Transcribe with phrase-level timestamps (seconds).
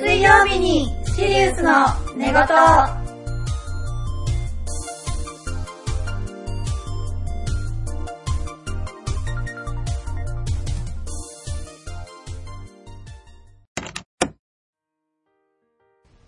[0.00, 1.84] 水曜日にシリウスの
[2.16, 2.34] 寝言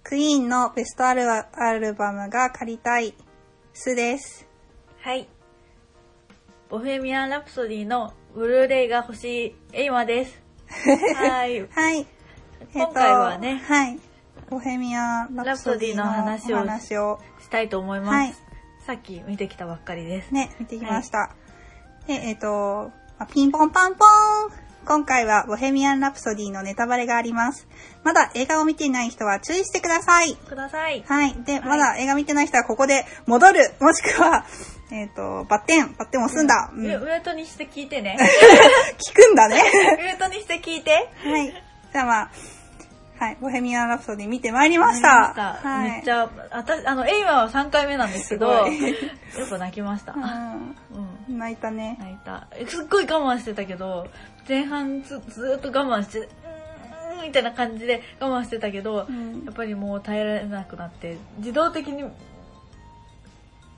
[0.02, 3.14] クイーンのベストアルバアルバムが借りたい、
[3.72, 4.46] スです。
[5.00, 5.26] はい。
[6.68, 10.42] ボヘミアン・ラプソディのブルーレイが欲しいエイマです。
[11.16, 11.66] はい。
[11.66, 12.06] はい。
[12.72, 13.98] 今回はねはい。
[14.50, 18.08] ボヘミアン・ラプソディの話を話をしたいと思います。
[18.10, 18.34] はい
[18.86, 20.34] さっき見てきたばっかりです。
[20.34, 21.30] ね、見てきました。
[22.08, 24.08] で、えっ、と、まあピンポンパンポー
[24.48, 27.68] ン今回はボヘミアン・ラプソディのネタバレがあります。
[28.02, 30.34] まだ映画を見ていない人は注意してください。
[30.34, 31.04] ください。
[31.06, 31.34] はい。
[31.44, 34.44] で、はいまだ映画見てない人はここで 戻るもしくは、
[34.90, 36.70] えっ、と、バッテン、バッテン押すんだ。
[36.74, 38.18] うんウェウェイトにして聞いてね。
[38.98, 39.62] 聞くんだね。
[40.00, 41.08] ウェイトにして聞いて。
[41.24, 41.71] はい。
[41.92, 42.30] じゃあまあ、
[43.22, 43.38] はい。
[43.40, 45.18] ボヘミアン・ラプソディ見てまいりまし見た。
[45.18, 45.90] ましたはい。
[45.90, 48.66] めっちゃ、あたあの、エイマは3回目なんですけど、よ
[49.48, 50.12] く泣きました。
[50.14, 50.76] うん。
[51.28, 51.38] うん。
[51.38, 51.96] 泣いたね。
[52.00, 52.48] 泣いた。
[52.56, 54.08] えすっごい我慢してたけど、
[54.48, 56.28] 前半ずずーっと我慢して、
[57.24, 62.04] みたいな感じで我慢してたけど、うんやっぱりもう耐えられなくなって、自動的に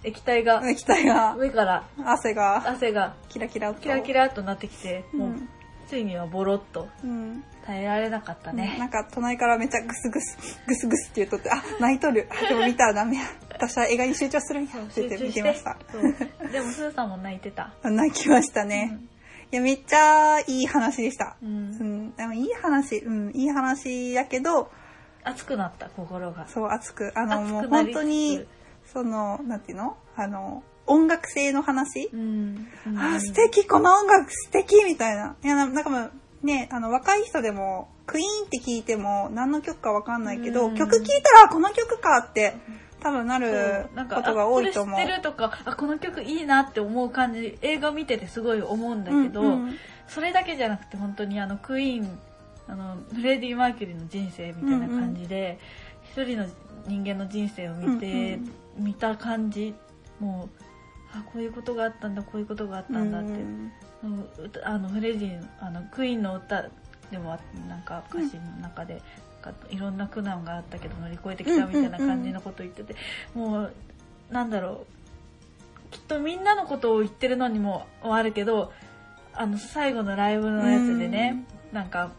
[0.05, 3.81] 液体が液体が、上から汗が、汗がキラキラと。
[3.81, 5.49] キラキラっとなってきて、もううん
[5.89, 7.45] ついにはボロっとうん。
[7.65, 8.79] 耐えられなかったなね。
[8.85, 12.29] んか隣からめっちゃグスグス、グスグスって言うとって、あ、泣いとる。
[12.31, 13.23] あでも見たらダメや。
[13.51, 14.71] 私は映画に集中するんや。
[14.71, 15.79] って言って見てました。
[16.53, 17.73] でもスーさんも泣いてた。
[17.83, 18.99] 泣きましたね。
[19.51, 21.37] いや、めっちゃいい話でした。
[21.43, 21.47] う。
[21.47, 21.71] うん
[22.09, 22.15] ん。
[22.17, 24.71] でもいい話、うん、いい話やけど、
[25.23, 26.47] 熱くなった心が。
[26.49, 28.47] そう、熱く、あの、もう本当に、
[28.93, 29.97] その、なんていうの？
[30.17, 32.69] あの、音楽性の話、うん。
[32.97, 35.37] あ、素敵、この音楽素敵みたいな。
[35.43, 36.13] いや、ななんかもう、
[36.47, 40.75] ね、あの、若い人でも、クイーンって聞いても、何の曲かわかんないけど、うん。
[40.75, 42.57] 曲聞いたら、この曲かって、
[43.05, 44.95] 多分なるなんかことが多いと思う。
[44.95, 49.75] あこれ知ってるとかあこの曲いいなって思う感じ映画見ててすごい思うんだけど、うんうん。
[50.09, 52.19] それだけじゃなくて本当にあのクイーン
[52.67, 55.59] あのフレディ・マーキュリーの人生みたいな感じで、
[56.13, 56.47] 一人の
[56.87, 58.39] 人間の人生を見て、
[58.79, 59.75] 見た感じ
[60.19, 60.65] もう
[61.15, 63.73] あこういうことがあったんだこういうことがあったんだって、うん。
[64.65, 66.69] あのフレディあのクイーンの歌
[67.11, 67.39] でもあ
[67.69, 69.01] なんか歌詞の中で、
[69.43, 72.97] なんかいろんな苦難があったけど乗り越えてきたみたいな感じのことを言ってて、
[73.35, 73.73] もう
[74.31, 74.87] なんだろ
[75.91, 78.73] うきっとみんなのことを言ってるのにもあるけど
[79.33, 82.11] あの最後のライブのやつでね、なんか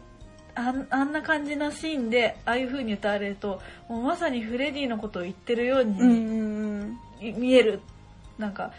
[0.54, 6.96] あんあんな感じのシーンでああいう風に歌われるともうまさにフレディのことを言ってるように、
[7.34, 7.80] 見える
[8.38, 8.72] なんか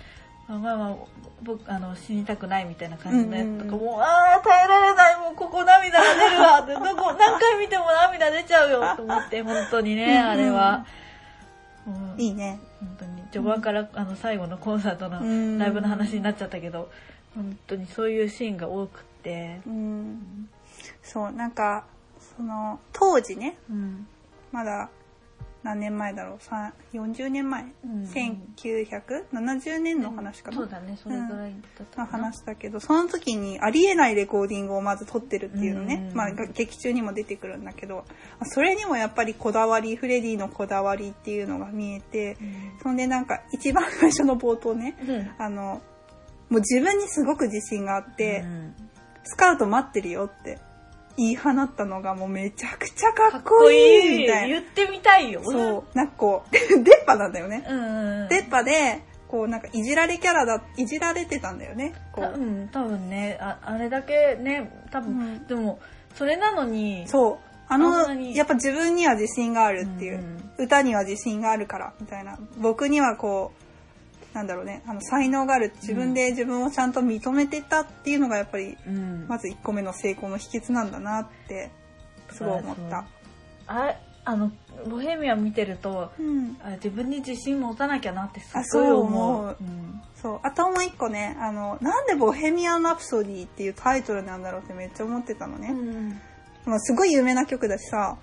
[0.48, 0.96] まあまあまあ
[1.44, 6.60] 僕あの死にたくないみたいな感じのやつとか、うんもうああ耐えられないもうここ涙が出るわ。
[6.62, 10.86] ってどこ何回見ても涙出ちゃうよと思って本当にねあれは、
[11.86, 12.60] もういいね。
[12.80, 13.22] 本当に。
[13.32, 15.58] 序盤からあの最後のコンサートのうん。
[15.58, 16.90] ライブの話になっちゃったけど
[17.36, 19.62] 本当にそういうシーンが多くって。
[19.68, 20.50] う、ん。
[21.04, 21.86] そう、なんか、
[22.38, 24.08] その、当時ね、うん。
[24.52, 24.90] まだ、
[25.68, 28.04] 何年前だろう、さ40年前、うん。
[28.04, 30.98] 1970年の話かな、そうだね。
[31.04, 36.16] それぐらいだった話だけど、その時にありえないレコーディングをまず撮ってるっていうのね、うん。
[36.16, 38.06] まあ劇中にも出てくるんだけど、
[38.44, 42.38] それにもやっぱりこだわり、フレディのこだわりっていうのが見えて、
[42.82, 45.32] そんでなんか一番最初の冒頭ね、うん。
[45.38, 45.82] あの、
[46.50, 48.74] もう自分にすごく自信があって、うん。
[49.26, 50.60] スカウト待ってるよって
[51.18, 54.48] 言い放ったのがもうめちゃくちゃかかっっここいいみたいな。
[54.48, 56.52] 言ってみたいよそう、なんかこう、
[56.84, 57.66] 出っ歯なんだよね。
[57.68, 61.94] うんうん出っ歯で、こうなんかいじられキャラだ、いじられてたんだよね。
[62.14, 62.40] こう。
[62.40, 65.80] うん、多分ねああれだけね多分、うんでも
[66.16, 67.48] それなのにそう。
[67.70, 72.38] あの、やっぱ自分には自信があるっていう、うん歌には自信があるから、みたいな。
[72.58, 73.67] 僕にはこう、
[74.38, 75.74] なんだろうね、あの、才能がある。
[75.82, 81.72] 自分で自分をちゃんと認めてたっていうのがやっぱり、うんまず1個目の成功の秘訣なんだなって、
[82.32, 83.08] すごい思った。
[83.66, 83.96] あ
[84.26, 84.52] あの
[84.90, 86.58] ボヘミアン見てるとうん。
[86.62, 89.58] あ自分に自信持たなきゃなってすごい思う
[90.22, 90.40] そう。
[90.44, 95.70] あともう一個ね、あの、なんでボヘミアン・ラプソディっていうタイトルなんだろうってめっちゃ思ってたのね。
[95.70, 96.22] うん
[96.66, 98.18] まあ、すごい有名な曲だしさ、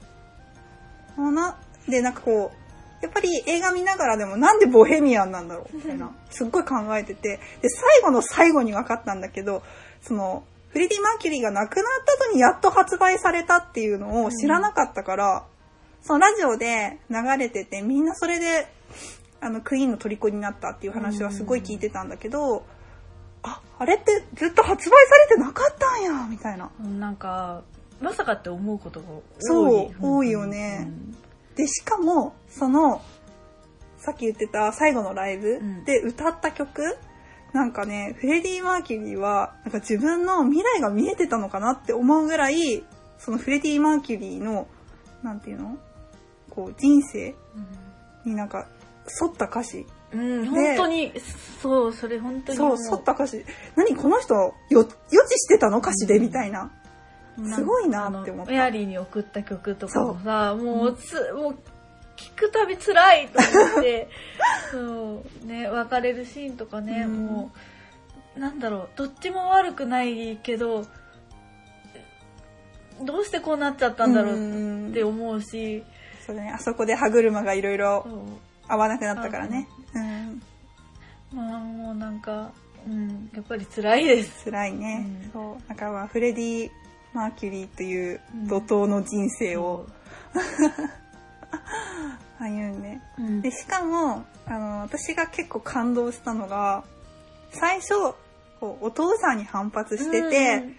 [1.17, 1.59] あな、
[1.89, 2.64] で、なんかこう、
[3.05, 9.63] やっぱり映画見ながらでもなんでボヘミアンなんだろう みたいな、すっごい考えてて、で、最後の最後に分かったんだけど、
[10.01, 15.45] その、フレディ・マーキュリーが亡くなった後にやっと発売されたっていうのを知らなかったから、
[16.03, 18.67] そのラジオで流れてて、みんなそれで、
[19.41, 22.65] あの、クイーンの虜になったっていう話はすごい聞いてたんだけど、
[23.43, 26.71] あ、あれってずっと発売されてなかったんや、みたいな。
[26.81, 27.63] なんか
[28.01, 29.23] まさかって思うことが多い。
[29.39, 30.91] そう多いよね
[31.57, 33.03] で、しかも、その、
[33.99, 36.83] さっき言ってた最後のライブんで歌った曲、
[37.53, 42.85] なんかね、フレディ・マーキュリーは、なんか自分の未来が見えてたのかなって思うぐらい、
[43.19, 44.67] そのフレディ・マーキュリーの、
[45.23, 45.79] なんていうの？
[46.51, 47.35] こう、人生
[48.25, 48.67] になんか、
[49.23, 49.87] 沿った歌詞。
[50.13, 50.21] うん。
[50.21, 51.13] うん、本当に、
[51.63, 53.45] そう、それ本当に思そう、沿った歌詞。
[53.77, 54.89] 何この人、よ、予知
[55.39, 55.79] してたの？
[55.79, 56.73] 歌詞で、みたいな。
[57.37, 61.59] すごいなって思ったメアリーに送った曲とかもさ、もうつ、もう、
[62.17, 64.09] 聞くたび辛いと思って、
[64.71, 67.51] そう、ね、別れるシーンとかね、うんも
[68.37, 70.87] う、なんだろう、どっちも悪くないけど、
[73.03, 75.85] どうしてこうなっちゃったんだろうって思うし、
[76.25, 78.07] そうだね、あそこで歯車がいろいろ
[78.69, 79.69] 合わなくなったからね。
[79.95, 80.43] うん。
[81.33, 82.53] まあもうなんか、
[82.87, 84.45] うん、やっぱり辛いです。
[84.45, 85.05] 辛いね。
[85.25, 85.69] うんそう。
[85.69, 86.71] だからまあフレディ・
[87.15, 89.87] マーキュリーという怒涛の人生を。
[92.39, 93.01] 歩んで。
[93.19, 93.41] うん。
[93.41, 96.83] で、しかも、あの、私が結構感動したのが、
[97.53, 97.95] 最初、
[98.59, 100.77] こうお父さんに反発してて、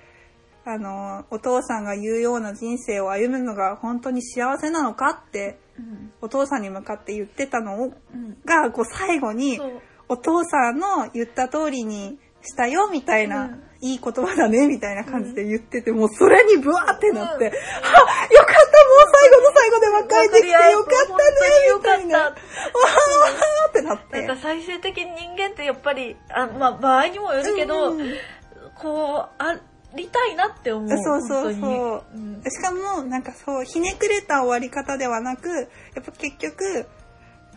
[0.65, 6.11] あの、お父さんが言うような人生を歩むのが本当に幸せなのかって、うん。
[6.21, 7.93] お父さんに向かって言ってたの
[8.43, 9.61] が、こう最後に、
[10.09, 21.21] お父さんの言った通りにしたよ、みたいな、うんいい言葉だね、みたいな感じで言ってて、もうそれにブワーってなって、うんはよかった、もう最後の最後で分かれてきてよかったね、
[21.77, 22.19] みたいな。
[22.19, 24.21] わーってなって。
[24.21, 28.13] なんか最終的に人間ってやっぱり、あまあ場合にもよるけど、うん
[28.73, 29.59] こう、あ
[29.95, 30.89] りたいなって思う。
[30.89, 36.87] そうそうそう本当にんしかも、なんかそう、ひねくれた終わり方ではなく、やっぱ結局、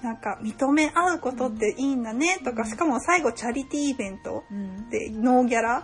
[0.03, 4.89] なんか認め合うことっていいんだねとか、しかも最後チャリティーイベントうん。
[4.91, 5.83] で、ノーギャラ。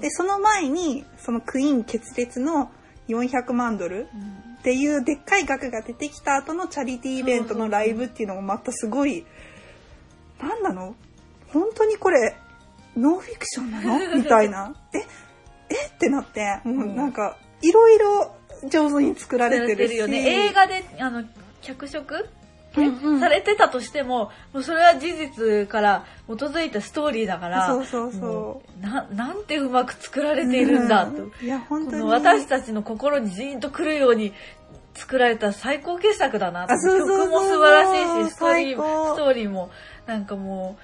[0.00, 2.70] で、その前に、そのクイーン決裂の
[3.08, 9.26] 400万ドルうんっていうでっかい額が出てきた後のチャリティーイベントのライブっていうのもまたすごい、
[10.40, 10.94] なんなの？
[11.48, 12.36] 本当にこれ、
[12.96, 13.98] ノンフィクションなの？
[14.16, 14.72] みたいな。
[14.94, 14.98] え
[15.68, 15.86] え？
[15.88, 18.36] ってなって、もうなんか、いろいろ
[18.68, 19.96] 上手に作られてるし。
[19.96, 20.46] よね。
[20.46, 21.24] 映画で、あの、
[21.60, 22.28] 脚色？
[22.76, 28.80] うんうんされてたとしても、もうそれは事実から基づいたストーリーだから、そうそうそう。
[28.80, 31.24] ななんてうまく作られているんだ、と。
[31.24, 31.44] うん。
[31.44, 32.02] いや、本当に。
[32.02, 34.32] この私たちの心にジーンとくるように
[34.94, 36.74] 作られた最高傑作だなと。
[36.74, 37.18] あそうそうそう。
[37.18, 39.70] 曲も素晴らしいし、ストーリーストーリーも
[40.06, 40.76] なんかも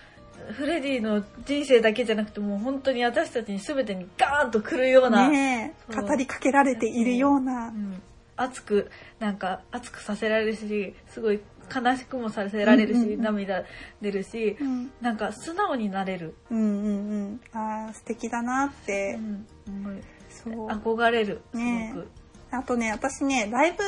[0.50, 7.68] う、フレディの人生だけじゃなくてもう本当に私たちに全てにガーンとくるような、ね語りかけられているような。
[7.68, 7.70] う。
[7.72, 8.00] ん、
[8.36, 11.40] 熱く、なんか熱くさせられるし、すごい
[11.72, 13.64] 悲しくもさせられるし、うんうんうん涙
[14.00, 16.34] 出るし、うんなんか素直になれる。
[16.50, 17.40] うんうんうん。
[17.52, 19.18] ああ、素敵だなって。
[19.66, 20.02] うん。
[20.46, 22.08] 憧れる、すねごく。
[22.50, 23.78] あとね、私ね、ライブ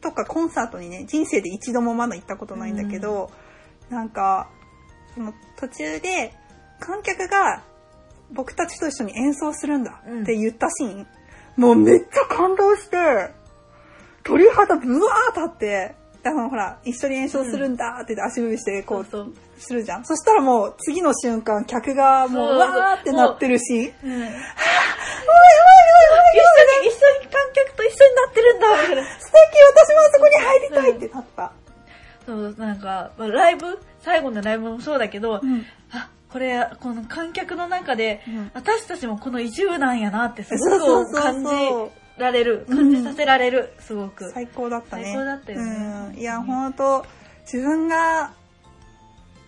[0.00, 3.30] とかコンサートにね、人生で一度もまだ行ったことないんだけど、
[3.90, 4.48] なんか、
[5.14, 6.34] その途中で
[6.78, 7.62] 観客が
[8.32, 11.06] 僕たちと一緒に演奏するんだって言ったシーン、
[11.56, 12.96] もうめっちゃ感動して、
[14.22, 15.94] 鳥肌ブワー立って、
[16.28, 20.04] あの、ほら、一緒に演奏するんだって言って足踏みして、こう、そうするじゃん。
[20.04, 24.10] そしたらもう次の瞬間、客がもう、わーってなってるし、そう。
[24.10, 24.32] うんおいおいおい
[25.28, 26.40] おい一
[26.80, 29.02] 緒に、一緒に観客と一緒になってるんだみたいな。
[29.02, 29.36] 素敵
[29.74, 31.52] 私もあそこに入りたいってなった。
[32.26, 33.78] そう、なんか、まあライブ？
[34.00, 41.50] 最後のライブもそうだけど、うんあ、これ、この観客の中で、うん私たちもこの移住なんやなってすごく感じ
[42.18, 44.30] られる、感じさせられる、すごく。
[44.30, 45.04] 最高だったね。
[45.04, 46.18] 最高だったよねうん。
[46.18, 47.04] いや、ほんと、
[47.50, 48.32] 自分が、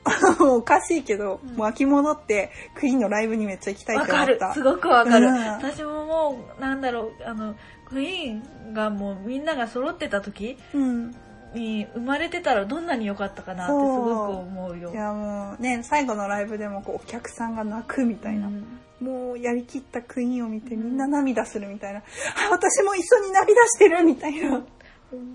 [0.40, 4.54] おかしいけど、うんもう秋戻って、クイーンのライブにめっちゃ行きたいって思った。
[4.54, 7.54] すごくわかる、うん私ももう、なんだろう、あの、
[7.88, 11.14] クイーンがもうみんなが揃ってた時うん。
[11.54, 14.90] に生まれてたらどんなに良かったかなってすごく思うよ。
[14.92, 18.48] いや、もうね、最後のライブでもこうお客さんが泣くみたいな。
[18.48, 18.64] うん
[18.98, 22.00] もうやりきったクイーンを見てみんな涙するみたいな。
[22.00, 22.02] あ、
[22.50, 24.60] 私も一緒に涙してるみたいな。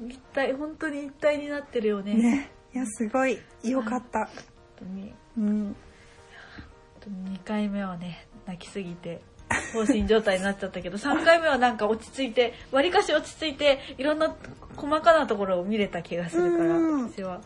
[0.09, 2.13] 一体、本当に一体になってるよね。
[2.13, 2.51] ね。
[2.75, 4.25] いや、すごい良かった。
[4.25, 4.35] 本
[4.79, 5.75] 当にうん。
[7.09, 9.21] 2回目はね泣きすぎて
[9.73, 14.35] 放心状態になっちゃったけど3回目はなんか落ち着いてわりかし落ち着いていろんな
[14.75, 17.09] 細かなところを見れた気がするからうん。
[17.11, 17.41] 私は。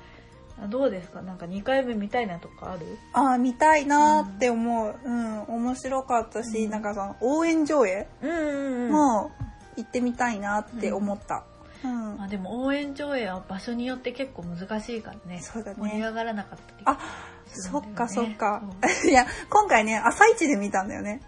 [0.60, 1.22] あどうですか？
[1.22, 2.98] なんか2回目見たいなとかある？
[3.14, 4.96] ああ、見たいなーって思う。
[5.06, 6.72] うん、面白かったし、うん。
[6.72, 8.92] なんかその応援上映うんうんうん。
[8.92, 9.32] も
[9.76, 11.44] 行ってみたいなって思った。
[11.84, 12.18] うん。
[12.18, 15.42] まあ、でも応援上映は場所によって結構難しいからね。
[15.42, 15.78] そうだね。
[15.80, 16.98] 盛り上がらなかったりあ、
[17.46, 18.10] するそっか。
[18.10, 18.64] そっか。
[19.08, 21.22] いや、今回ね、朝一で見たんだよね。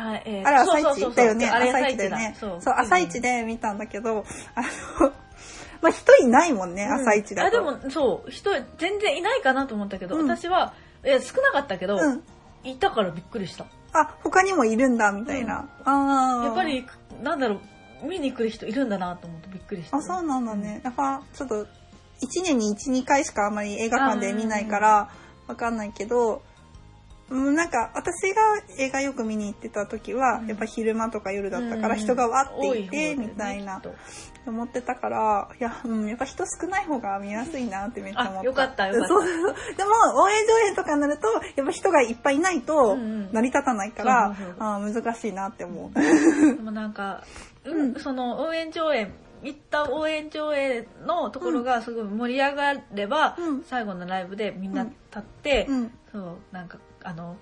[0.00, 1.48] あえーあれ朝一だよね。
[1.48, 2.36] 朝一だよね。
[2.38, 4.62] そう朝一で見たんだけど、あ
[5.02, 5.12] の、
[5.82, 7.48] まあ、人いないもんね、朝一だと。
[7.48, 12.22] あでもそう人全然いないかなと思ったけど、うん私はいや少なかったけど、うん。
[12.62, 15.68] いたからびっくりしたあ、他にもいるんだ、みたいな。
[15.84, 16.44] ああ。
[16.44, 16.64] やっぱ。
[16.64, 16.86] り
[17.22, 17.60] なんだろ
[18.02, 20.80] う見に来る人いるんだなと思ってびっくりしたあ、そうなんだね。
[20.84, 21.66] やっぱ、ちょっと、1
[22.44, 25.10] 年に1、2回しかあんまり映画館で見ないから、
[25.46, 26.40] わかんないけど、うん
[27.30, 28.40] なんか、私が
[28.78, 30.48] 映画よく見に行ってた時は、うん。
[30.48, 32.00] やっぱ昼間とか夜だったから、うん。
[32.00, 33.80] 人がわっていて、みたいな
[34.46, 38.40] 思ってたから、いや、うん、やっぱ人少ない方が見やすいなってめっちゃ思った。
[38.40, 39.08] あよかったよかった。
[39.08, 39.90] そうそうでも、
[40.22, 46.56] 応援上映とかになると、やっぱ人がいっぱいいないと成り立たないから、あー難しいなって思う。
[46.56, 47.22] でもなんか、
[47.64, 48.00] うんうん。
[48.00, 49.10] その応援上映
[49.42, 53.62] 行った応援上映のところがすごい盛り上がれば、うん。
[53.64, 55.92] 最後のライブでみんな立って、うん。
[56.12, 57.36] そうなんかあの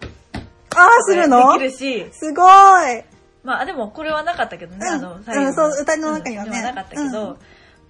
[0.75, 1.53] ああ、するの？
[1.55, 2.07] できるし。
[2.13, 3.05] すごい。
[3.43, 4.93] まあでもこれはなかったけどね、うん。
[4.95, 5.25] あのうん
[5.55, 6.63] そう歌の中にはね。
[6.63, 7.39] なかったけど、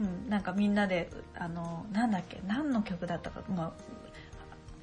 [0.01, 3.73] うんなんかみんなであのなんだっけ何の曲だったか、まあ、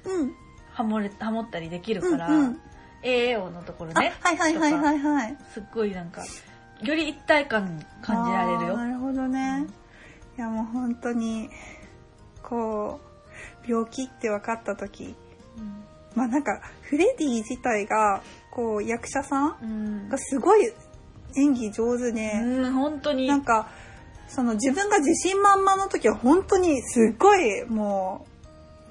[0.08, 0.34] うん。
[0.72, 2.60] ハモれハモったりできるから、うんうん、
[3.02, 5.36] AAO のところあ、ねはいはいはいはいはい。
[5.54, 6.22] すっごいなんか
[6.82, 9.66] より一体感感じられるよなるほどね。
[10.36, 11.48] いやもう本当に、
[12.42, 13.00] こ
[13.66, 15.14] う、病気って分かった時、
[15.58, 20.72] うんまあなんか、フレディ自体が、こう、役者さんがすごい
[21.36, 23.26] 演技上手で、うん、本当に。
[23.26, 23.68] なんか、
[24.28, 28.35] その自分が自信満々の時は本当にすっごいもう、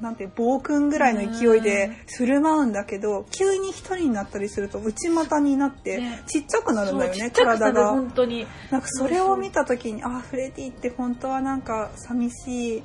[0.02, 7.90] なんて、暴君ぐらいの勢いで振る舞うんだけど、急に一人になったりすると内股になってね、ちっちゃくなるんだよね、そうちっちゃくなる体が。
[7.92, 8.46] 本当に。
[8.72, 12.84] なんかそれを見た時に、あ、フレディって本当はなんか寂しい、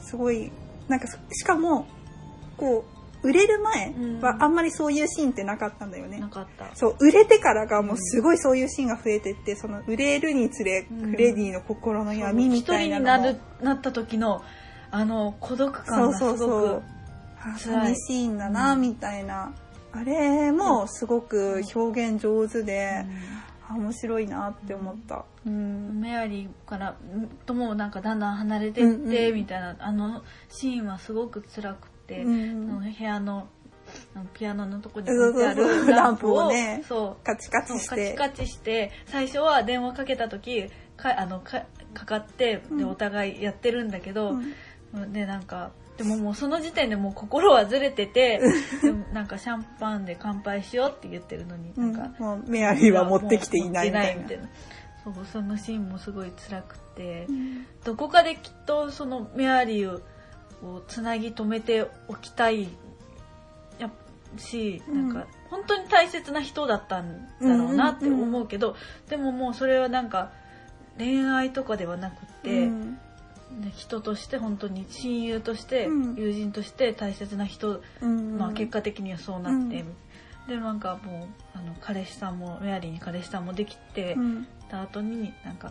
[0.00, 0.50] すごい、
[0.88, 1.86] なんかしかも、
[2.56, 6.18] こう、売れる前はあんまりそういうシーンってなかったんだよね。
[6.18, 6.74] なかった。
[6.74, 14.42] そう、売れてからがもうすごいそういうシーンが増えてって、その売れるにつれ、うんフレディの心の闇みたいな一人にのもなる、なった時の、
[14.92, 16.38] あの、孤独感がすごく。
[16.38, 16.82] そうそう。
[17.40, 19.52] あ辛い寂しいんだな、うんみたいな。
[19.90, 23.04] あれもすごく表現上手で、
[23.68, 25.24] あ面白いなって思った。
[25.46, 26.00] うん。
[26.00, 26.94] メアリーから
[27.46, 33.48] ともなんかだんだん離れていって、うんうんみたいなあのシーンはすごく辛くて、うんあの部屋の
[34.34, 38.14] ピアノのとこに置いてあるランプをねそうカチカチして。
[38.14, 44.52] カチカチして最初は電話かけた時かあのかかかってでうんお互いやってるんだけど、うん
[45.12, 48.40] でなんかでももうその時点でもう心はずれてて
[48.82, 52.12] でも なんかシャンパンで乾杯しようって言ってるのにうんなん。
[52.14, 54.24] か、もうメアリーは持ってきていないみたいな。
[55.04, 57.66] そうそのシーンもすごい辛くて、うん。
[57.84, 60.00] どこかできっとそのメアリー
[60.64, 62.68] をつなぎ止めておきたい
[63.78, 63.90] や
[64.36, 65.08] し、うん。
[65.08, 68.76] なんか本当に大切な人だったんだろうなって思うけど、
[69.08, 70.30] でももうそれはなんか
[70.98, 72.70] 恋愛とかではなくて、
[73.76, 76.14] 人として本当に親友として、うん。
[76.16, 78.38] 友人として大切な人、うん。
[78.38, 79.94] まあ、結果的にはそうなって、うん。
[80.48, 84.46] でなんかもうあの彼氏さんもメアリーに彼氏さんもできて、うん。
[84.72, 85.70] た後になんか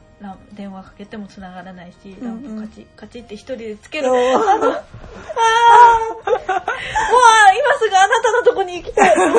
[0.53, 2.61] 電話かけても繋がらないし、うんうん。
[2.61, 4.31] カチカチって一人でつける、あの あー。
[4.61, 4.81] もう
[6.37, 9.15] 今すぐあなたのとこに行きたい。
[9.17, 9.35] あな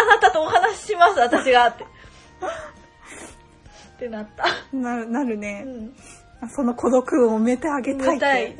[0.00, 1.66] あなたとお話しします私が。
[1.66, 1.84] って
[3.96, 4.44] ってなった、
[4.76, 5.64] なるなるね、
[6.42, 6.50] うん。
[6.50, 8.56] その孤独を埋めてあげたいたい。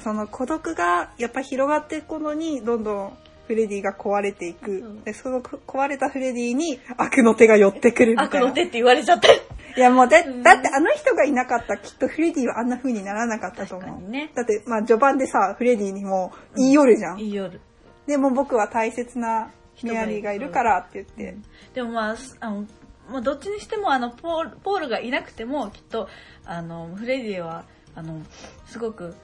[0.00, 3.12] その孤独がやっぱ広がっていくのにどんどん
[3.46, 5.04] フレディが壊れていく、うん。
[5.04, 8.46] でその壊れたフレディに悪の手が寄ってくるみたいな。
[8.46, 9.28] 悪の手って言われちゃった。
[9.28, 9.40] よ
[9.74, 14.30] いやもうだってあの人がいなかったらきっとフレディはあんな風にならなかったと思う、確かにね。
[14.34, 17.58] だってまあ序盤でさフレディにも言い寄るじゃん、いい夜
[18.06, 19.50] でも僕は大切な
[19.82, 21.38] メアリーがいるからって言って、
[21.72, 22.66] でもまあすあの、
[23.12, 26.08] まあ、どっちにしてもあのポールポールがいなくてもきっと
[26.44, 27.64] あのフレディは
[27.94, 28.20] あの
[28.66, 29.14] すごく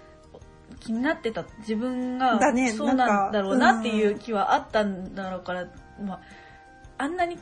[0.80, 2.38] 気になってた自分が
[2.76, 5.66] そうなんだろうなっていう気はあったんだろうから、
[6.00, 6.20] まあ、
[6.98, 7.38] あんなに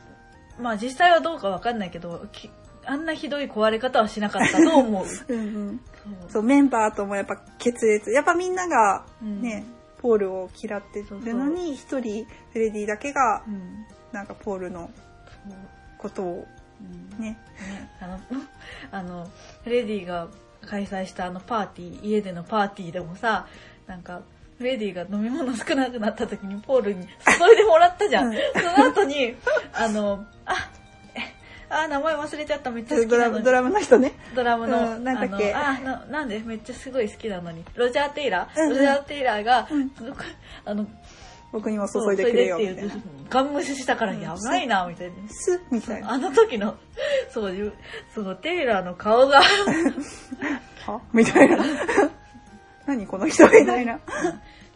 [0.59, 2.49] まあ実際はどうかわかんないけどき
[2.85, 5.05] あんなひどい壊れ方はしなかったと思 う。
[6.29, 6.43] そう。
[6.43, 8.11] メンバーともやっぱ決裂。
[8.11, 9.41] やっぱみんながうん。
[9.41, 9.65] ね、
[10.01, 13.85] ポールを嫌ってるのに一人フレディだけがうん。
[14.13, 14.89] なんかポールの
[15.97, 16.47] ことを
[16.79, 17.23] うん。
[17.23, 17.31] ね。
[17.31, 17.37] ね、
[17.99, 18.19] あの、
[18.91, 19.29] あの、
[19.63, 20.27] フレディが
[20.65, 23.47] 開催したあのパーティー、家でのパーティーでもさ、
[23.87, 24.21] なんか、
[24.57, 28.27] フレディが飲み物少なくなった時にポールに注いでもらったじゃん。
[28.27, 28.35] うん。
[28.55, 29.35] その後に、
[29.73, 30.71] あの、あ、
[31.15, 31.21] え
[31.69, 33.43] あ、名前忘れちゃった、めっちゃ好きなのに。
[33.43, 34.13] ドラムの人ね。
[34.35, 35.53] ドラムの、うんなんだっけ。
[35.53, 36.39] あな、なんで？
[36.39, 37.63] めっちゃすごい好きなのに。
[37.75, 38.77] ロジャー・テイラー、うんうん。
[38.77, 39.91] ロジャー・テイラーが、うん。
[40.65, 40.87] あの、
[41.51, 43.01] 僕にも注いでくれよみたいなそう。
[43.29, 45.15] ガン無視したからやばいな、みたいな。
[45.29, 46.11] すみたいな。
[46.11, 46.75] あの時の、
[47.31, 47.73] そういう、
[48.13, 49.41] そう、テイラーの顔が、
[50.85, 51.01] は？
[51.13, 51.57] みたいな。
[52.85, 53.99] 何この人みたいな。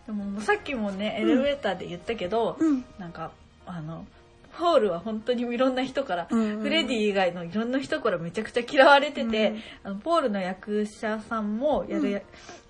[0.05, 2.85] でもさっきもね、エレベーターで言ったけど、うん。
[2.99, 3.31] なんか、
[3.65, 4.05] あの、
[4.53, 12.21] ホールは本当にいろんな人から、うんフレディ以外のいろんな人からめちゃくちゃ嫌われてて、うんあのポールの役者さんもやるや、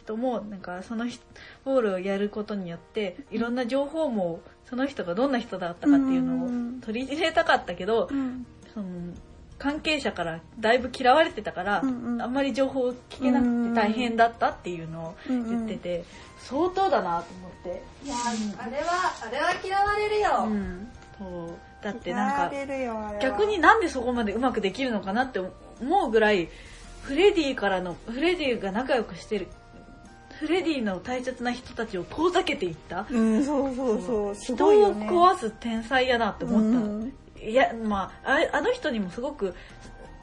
[0.03, 1.23] 人もなんかその人
[1.65, 6.81] ホールをやることによっていろんな情報もその人がどんな人だったかっていうのをうん。
[6.81, 8.45] 取り入れたかったけど、うん。
[8.73, 8.85] その
[9.59, 12.21] 関係者からだいぶ嫌われてたから、うんうん。
[12.21, 16.03] あんまり情報を聞けなくて大変だったっていうのを言ってて、
[16.39, 17.83] 相当だなと思って。
[18.03, 18.15] いや
[18.57, 20.45] あれは、あれは嫌われるよ。
[20.47, 20.87] うん、
[21.19, 21.49] そう。
[21.83, 22.55] だってなんか
[23.21, 26.49] 逆になんでそこまでうまくできるのかなって思うぐらい
[27.01, 29.47] フレディからのフレディが仲良くしてる
[30.41, 33.05] フレディの大切な人たちを遠ざけていった？
[33.09, 34.35] うん、そうそうそう。
[34.35, 35.07] す人をごいよね。
[35.07, 39.55] 壊す天才やなって思った、うんいやまあああの人にもすごく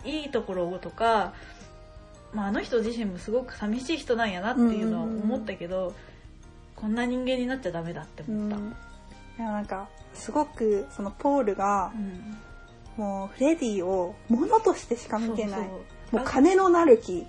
[0.04, 1.32] いいところとか、
[2.32, 5.94] まあ、あの人自身もすごく寂しい人なんやなっていうのは思ったけど、
[6.76, 8.68] こんな人間になっちゃダメだってう思った、ん。
[9.38, 15.60] いや、なんか、すごく、そのポールがう、んもう、フレディを物としてしか見てない。
[15.60, 15.80] そうも
[16.12, 17.26] そうう、金のなる木。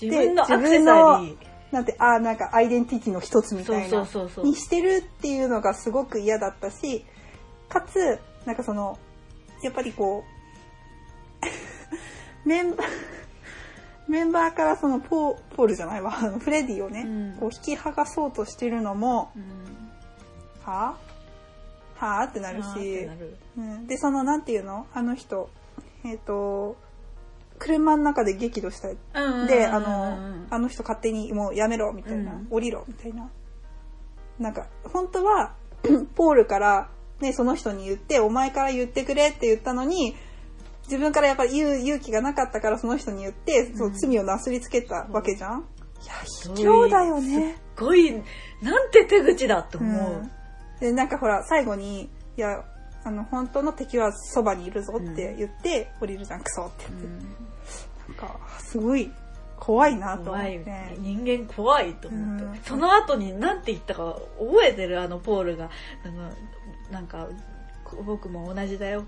[0.00, 1.36] 自分のアク自セサリー
[1.74, 4.06] なんて、ああ、なんかアイデンティティの一つみたいな。
[4.44, 7.04] にしてるっていうのがすごく嫌だったし、
[7.68, 8.96] かつ、なんかその、
[9.60, 10.22] やっぱりこ
[12.44, 12.86] う、 メンバー、
[14.06, 17.36] メンバーからそのポーポールじゃないわ、フレディをね、うん。
[17.40, 19.42] こう引き剥がそうとしてるのも、うん。
[20.64, 23.04] はぁはぁってなるし。
[23.04, 23.36] な、る。
[23.58, 24.86] うん、で、その、なんていうの？
[24.94, 25.50] あの人、
[26.04, 26.76] えっ、と、
[27.58, 28.96] 車の中で激怒したい。
[29.46, 30.18] で、あの、
[30.50, 33.30] あの人勝手にもうやめろ、みたいな、うん降りろ、みたいな。
[34.38, 35.54] なんか、本当は、
[36.16, 36.90] ポールから、
[37.20, 40.16] ね、その人に言って、お前から言ってくれって言ったのに、
[40.84, 47.52] 自分からやっぱり言う勇気がなかったからその人に言って、そううん罪をなすりつけたわけじゃん、いや、すごい卑怯だよね。
[47.52, 48.12] すっごい
[48.62, 50.30] なんて手口だって思う、うん
[50.80, 52.64] で、なんかほら、最後に、いや、
[53.04, 57.06] あの、本当の敵はそばにいるぞって言って、降りるじゃん、クソって言って。
[57.06, 57.43] なん
[58.14, 59.10] か、すごい
[59.56, 60.96] 怖いなと思って。
[60.98, 62.56] 人間怖いと思って、うん。
[62.64, 65.00] その後に何て言ったか覚えてる？
[65.00, 65.70] あのポールが。
[66.04, 66.30] あの
[66.90, 67.28] なんか
[68.04, 69.04] 僕も同じだよ。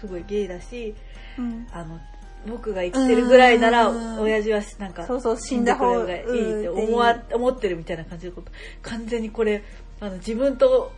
[0.00, 0.94] すごいゲイだし
[1.38, 1.66] うん。
[1.72, 1.98] あの
[2.46, 4.20] 僕が生きてるぐらいならうん。
[4.20, 6.88] 親父はなんかそうそう死んでくれるがいいってうん。
[6.88, 8.50] 思わ思ってるみたいな感じのこと。
[8.80, 9.62] 完全にこれ
[10.00, 10.92] あの自分と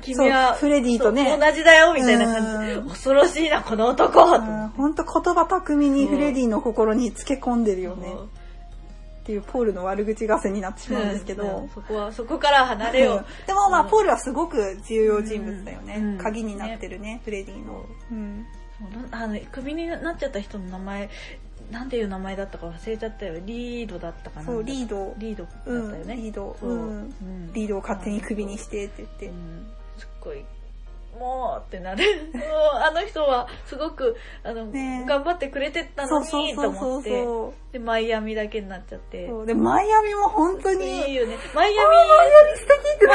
[0.00, 1.36] 君はフレディとね。
[1.38, 2.66] 同じだよみたいな感じ。
[2.66, 2.88] でうん。
[2.88, 4.24] 恐ろしいなこの男。
[4.28, 8.12] 本当言葉巧みにフレディの心につけ込んでるよね。
[8.12, 11.42] っていうポールの悪口合戦になってしまうんですけど。
[11.44, 11.68] うん。
[11.68, 13.90] そこはそこから離れよう、でもまあ、うん。
[13.90, 15.96] ポールはすごく重要人物だよね。
[15.96, 16.18] うん。
[16.18, 17.84] 鍵になってるね、フレディの。
[18.10, 18.14] う。
[18.14, 18.46] ん。
[19.10, 21.10] あのクビになっちゃった人の名前
[21.70, 23.40] なんていう名前だったか忘れちゃったよ。
[23.44, 25.14] リードだったかなそう、リード。
[25.18, 26.56] リードだったうん、よね、リード。
[26.60, 26.70] そう。
[26.70, 26.78] うん。
[26.78, 27.52] うん。
[27.52, 29.26] リードを勝手にクビにしてって言って。
[29.26, 29.32] う。
[29.32, 29.66] ん
[30.28, 30.44] ごい
[31.18, 32.04] もうってなる。
[32.34, 32.44] もう
[32.76, 35.04] あの人はすごくあの、ね。
[35.08, 37.24] 頑張ってくれてたのにと思って。
[37.24, 39.26] そでマイアミだけになっちゃって。
[39.46, 41.36] で、マイアミも本当に、いいよね。
[41.54, 43.06] マイアミマイアミ素敵って。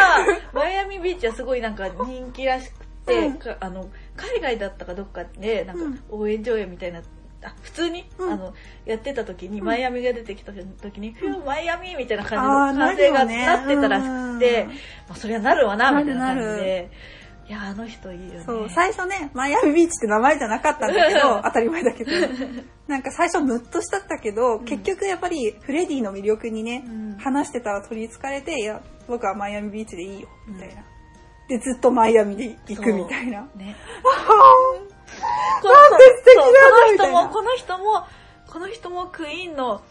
[0.54, 3.38] マイアミビーチはすごいなんか人気らしくて、うん。
[3.38, 7.02] かあの海外だったかどっかでなんか応援上映みたいな、
[7.44, 8.32] あ普通に、うん。
[8.32, 8.54] あの
[8.86, 13.46] やってた時に、マイアミが出てきた時に「フューマイアミ!」みたいな感じの歓声がね。
[13.46, 14.70] なってたらしくて、うん。
[14.70, 14.76] ま
[15.10, 16.92] あ、そりゃなるわなみたいな感じなるなで
[17.48, 18.44] いやあの人いいよね。
[18.46, 22.12] そう、最初ね、マイアミビーチって名前じゃなかったんだけど、当たり前だけど、
[22.88, 27.18] なんか最初ムッとしたったけど、結局やっぱりフレディの魅力にね、うん。
[27.18, 30.84] 話してたら取り憑かれて、いや、僕はマイアミビーチでいいよ、みたいな。
[31.50, 33.42] で、ずっとマイアミで行くみたいな。
[33.56, 33.76] ね。
[34.90, 34.93] な
[35.62, 38.06] この人もこの人も
[38.48, 39.82] この人もクイーンの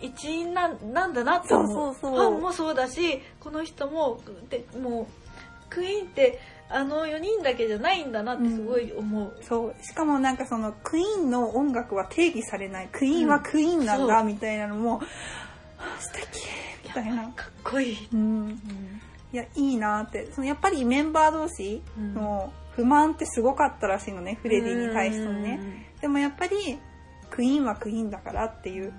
[0.00, 5.06] 一員なんなんだなって思うそうそうそうファンもそうだしこの人もでもう
[5.70, 9.74] クイーンってあの4人だけじゃないんだなってすごい思う、そう。
[9.82, 12.88] しかもなんかそのクイーンの音楽は定義されない。
[12.92, 15.04] クイーンはクイーンなんだ、うんみたいなのも、は
[15.78, 16.44] あ素敵
[16.84, 17.22] みたいな。
[17.28, 18.20] かっこいい、うん。
[18.20, 19.00] うん
[19.32, 20.30] いや、いいなって。
[20.32, 21.82] そのやっぱりメンバー同士
[22.14, 25.58] の不満ってすごかったらしいのね、フレディに対してのね。
[26.00, 26.78] でもやっぱり、
[27.28, 28.92] クイーンはクイーンだからっていう、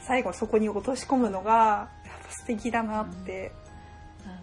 [0.00, 3.52] 最後そこに落とし込むのが、やっぱ素敵だなって。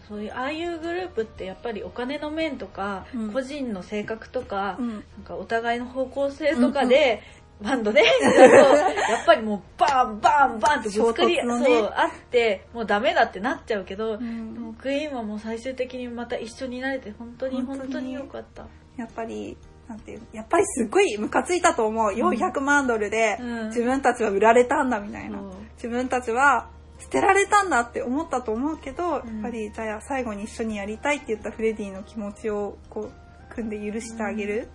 [0.08, 4.89] そういうああいうグループってやっぱりお金の面とか、うん個人の性格とか、うん。
[4.89, 7.21] なんかお互いの方向性とかで
[7.62, 11.41] バンド で、やっぱりもうバンバンバンってぶつかり、ね。
[11.43, 14.54] そう、あって、もうダメだってなっちゃうけど、うん。
[14.54, 18.13] でもクイーンはもう最終的にまた一緒になれて本当に本当に。
[18.13, 18.65] 良かった。
[18.98, 22.12] やっぱり、なんていう、やっぱりすごいムカついたと思う。
[22.12, 23.67] 400万ドルでうん。
[23.67, 25.39] 自分たちは売られたんだみたいな。
[25.39, 25.52] そう。
[25.76, 26.69] 自分たちは
[27.00, 34.69] 捨てられたんだって思ったと思うけど、やっんぱりじゃあ最後に一緒にやりたいって言ったフレディの気持ちをこう組んで許してあげる。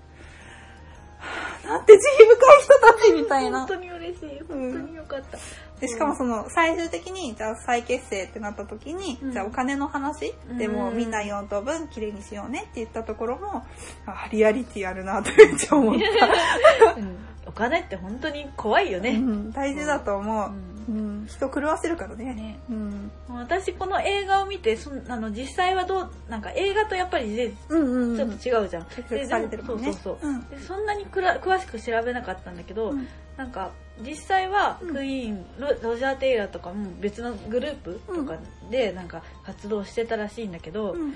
[1.66, 3.68] はあなんて慈悲深い人たちみたいな本。
[3.68, 4.40] 当に嬉しい。
[4.48, 5.38] 本当に良かった。
[5.80, 13.64] でしかもその最終的にじゃあ再結成ってなった時に、うんじゃあお金の話でもうんみんな4等分きれいにしようねって言ったところも
[14.06, 19.18] あリアリティあるなとめっちゃ思った、うんお金って本当に怖いようね。
[19.18, 20.50] ん、大事だと思う、
[20.88, 21.26] うん。
[21.28, 22.34] 人狂わせるからね。
[22.34, 22.58] ね。
[22.70, 28.84] うん、私この映画を見てそんあの実際はどうなんか映画とやっぱりうんうんちょっと違うじゃん。
[28.86, 29.92] 結局されてるもんね。
[29.92, 30.48] そうそうそう、うん。
[30.48, 33.06] でそんなにくら詳しく調べなかったんだけど、うん。
[33.36, 33.70] なんか
[34.00, 34.94] 実際はうん。
[34.94, 38.38] クイーン、ロロジャー・テイラーとかも別のグループとか
[38.70, 41.02] でなんか活動してたらしいんだけど、なん。
[41.02, 41.14] うん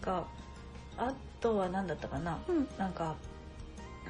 [0.00, 0.24] か
[0.96, 2.68] あとは何だったかな、うん。
[2.78, 3.14] なんか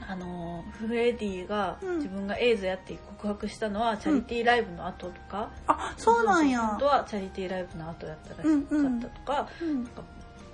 [0.08, 1.96] あのーフレディがうん。
[1.96, 6.60] 自分がエイズやって告白したのはチャリティーライブの後とか、あそうなんや。
[6.60, 9.74] 本当はチャリティーライブの後やったらしかったとか、うん。
[9.84, 10.02] なんか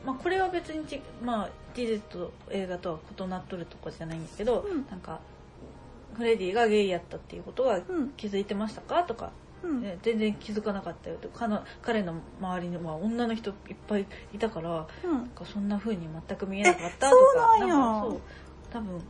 [0.05, 4.87] まあ、これは別にち、まあ、事実と映画とは異なっとるとこじゃないんですけど、うん。
[4.91, 5.21] なんか
[6.15, 8.11] フレディがゲイやったっていうことはうん。
[8.17, 9.33] 気づいてましたかとか、
[9.63, 9.83] うん。
[9.83, 11.29] ね全然気づかなかったよと。
[11.29, 15.13] 彼の彼の周りには女の人いっぱいいたからなん。
[15.13, 17.11] うんかそんな風に全く見えなかったえとか。
[17.11, 17.75] そうなんや。
[17.75, 18.21] かそう。
[18.73, 19.03] 多分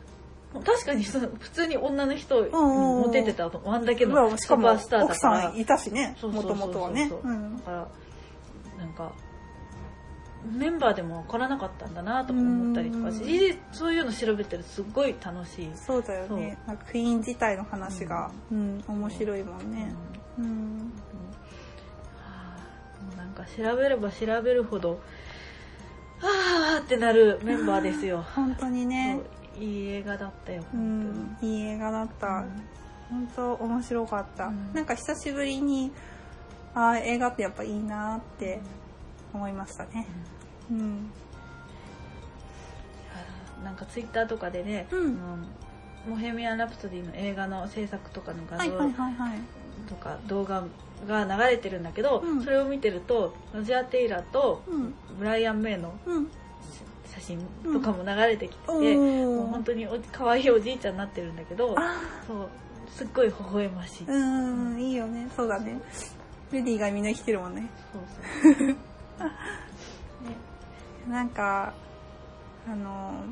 [0.65, 5.43] 確かにその普通に女の人モテてたとあんだけうのスーパースターだ奥から。
[5.43, 7.11] さんいたしねもともとはね。
[7.11, 7.17] だ
[7.65, 7.89] から
[8.79, 9.13] なんか
[10.53, 16.57] メンバーでも分からなかったんだなとか思ったりとかしそういうの調べてるとすっごい楽しい、そうだよね。
[16.69, 18.85] なんかクイーン自体の話がうん。
[18.87, 19.73] 面白いもんうん。
[19.73, 19.93] ね
[20.39, 20.93] うん。
[23.17, 25.01] なんか調べれば調べるほど
[26.23, 29.21] あーってなるメンバーですよ、本当にね
[29.59, 31.53] いい映画だったよう本当に。
[31.53, 32.27] んいい映画だった。
[32.27, 32.63] うん。
[33.09, 34.73] 本当面白かった、うん。
[34.75, 35.93] なんか久しぶりに
[36.75, 38.61] あー映画ってやっぱいいなって
[39.33, 40.07] 思いましたね。
[40.71, 41.11] うん。
[43.65, 45.19] なんかツイッターとかでね、うん。
[46.09, 48.71] モヘミアン・ラプソディの映画の制作とかの画像
[49.89, 50.63] とか動画
[51.09, 52.43] が流れてるんだけど、うん。
[52.43, 54.95] それを見てるとロジャー・テイラーとうん。
[55.19, 56.29] ブライアン・メイのうん
[57.17, 57.39] 写真
[57.73, 62.49] とかも流れてきてて、もう本当にお可愛いおじいちゃんになってるんだけどあそう
[62.91, 65.81] すっごい微笑ましい、ーうんいいよねそうだね。
[66.53, 67.69] レディがみんな生きてるもんね。
[67.93, 68.77] そうそう ね。
[71.09, 71.75] なんか
[72.69, 73.25] あの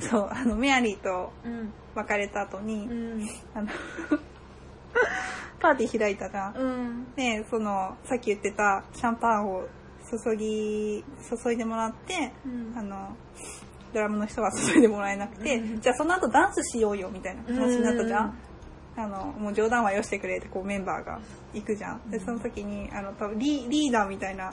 [0.00, 3.28] そうあのメアリーとうん別れた後に、うん。
[3.54, 3.68] あの
[5.60, 6.54] パーティー開いたじゃん。
[6.54, 7.14] うん。
[7.14, 9.66] でそのさっき言ってたシャンパンを
[10.10, 11.04] 注ぎ
[11.42, 12.78] 注いでもらってうん。
[12.78, 13.16] あの
[13.92, 15.80] ドラムの人は注いでもらえなくて、うん。
[15.80, 18.38] じゃあその後ダンスしようよみたいな話になったじゃん、
[18.96, 19.02] うん。
[19.02, 21.20] あのもう冗談はよしてくれってこうメンバーが
[21.54, 22.10] 行くじゃん。
[22.10, 24.52] でその時にあの多分リリーダーみたいな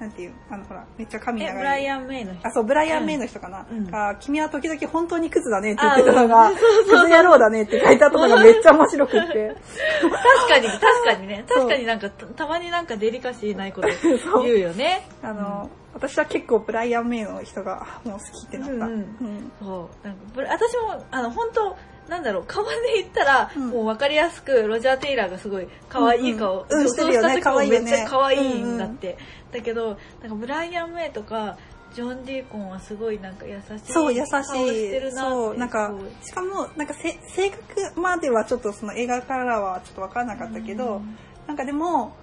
[0.00, 1.52] なんていうあのほらめっちゃ髪長い。
[1.52, 2.48] えブライアン・メイの人。
[2.48, 3.66] あ、そう、ブライアン・メイの人かな。
[3.70, 3.90] うん。
[3.90, 9.54] が、君は時々本当にクズだねって言ってたのが、あクズ野郎だねって書いてあったのがめっちゃ面白くって。
[10.00, 11.44] 確かに確かにね。
[11.46, 11.58] そう。
[11.58, 13.88] 確かになんかたたまになんかデリカシーないこと
[14.42, 15.06] 言うよね。
[15.22, 18.74] あの、私は結構ブライアン・メイの人があもう好きってなった。
[18.74, 18.90] うんうん。
[18.90, 19.52] うん。
[19.60, 20.06] そう。
[20.06, 21.76] なんか私もあの本当
[22.08, 23.68] なんだろう顔で言ったら、うん。
[23.68, 26.88] もう分かりやすくロジャー・テイラーがすごい可愛い顔、うんうんうん。
[26.88, 28.72] してるよね女装した時もめっちゃ可愛い可愛いよね。
[28.74, 29.18] んだって、
[29.52, 31.56] だけどなんかブライアン・メイとか
[31.94, 35.10] ジョン・ディーコンはすごいなんか優しいそう、優顔しい。
[35.10, 41.18] そう、なんかしかも、なんかせ、性格まではちょっとその映画からはちょっとわからなかったけど、うん。
[41.48, 42.14] なんかでも、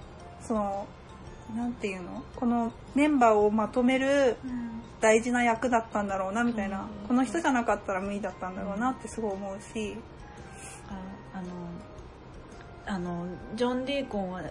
[0.42, 0.88] その、
[1.54, 2.24] なんていうの？
[2.38, 4.68] このメンバーをまとめるうん。
[5.00, 7.08] 大事な役だったんだろうなみたいな、うん。
[7.08, 9.96] この人じゃなかったら無理だったんだろうなってすごい思うし、
[10.90, 11.42] ああ
[12.96, 14.42] のあのジョン・ディーコンは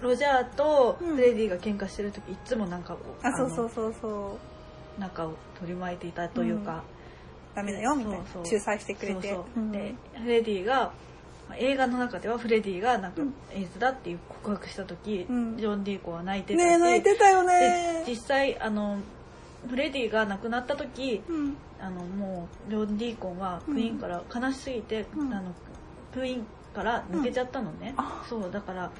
[0.00, 4.38] ロジャーとフレディが喧嘩してる時いつもなんかあそうのそうそうそ
[4.98, 5.00] う。
[5.00, 6.82] 仲を取り巻いていたというか、
[7.54, 8.46] ダメだよみたいなそう。
[8.46, 9.28] そう仲裁してくれて。
[9.28, 9.64] そうそう。
[9.64, 9.72] うん。
[9.72, 10.92] でフレディが
[11.48, 13.34] まあ映画の中ではフレディがなんかうん。
[13.52, 15.56] エイズだっていう告白した時、うん。
[15.56, 18.98] ジョン・ディーコンは泣いてたねえ泣いてたよでね実際あの
[19.68, 21.56] フレディが亡くなった時うん。
[21.78, 25.32] あのもうジョン・ディーコンはクイーンから悲しすぎて、うん。
[25.32, 25.52] あの
[26.14, 28.24] クイーンから抜けちゃったのね、あ。
[28.28, 28.90] そうだから、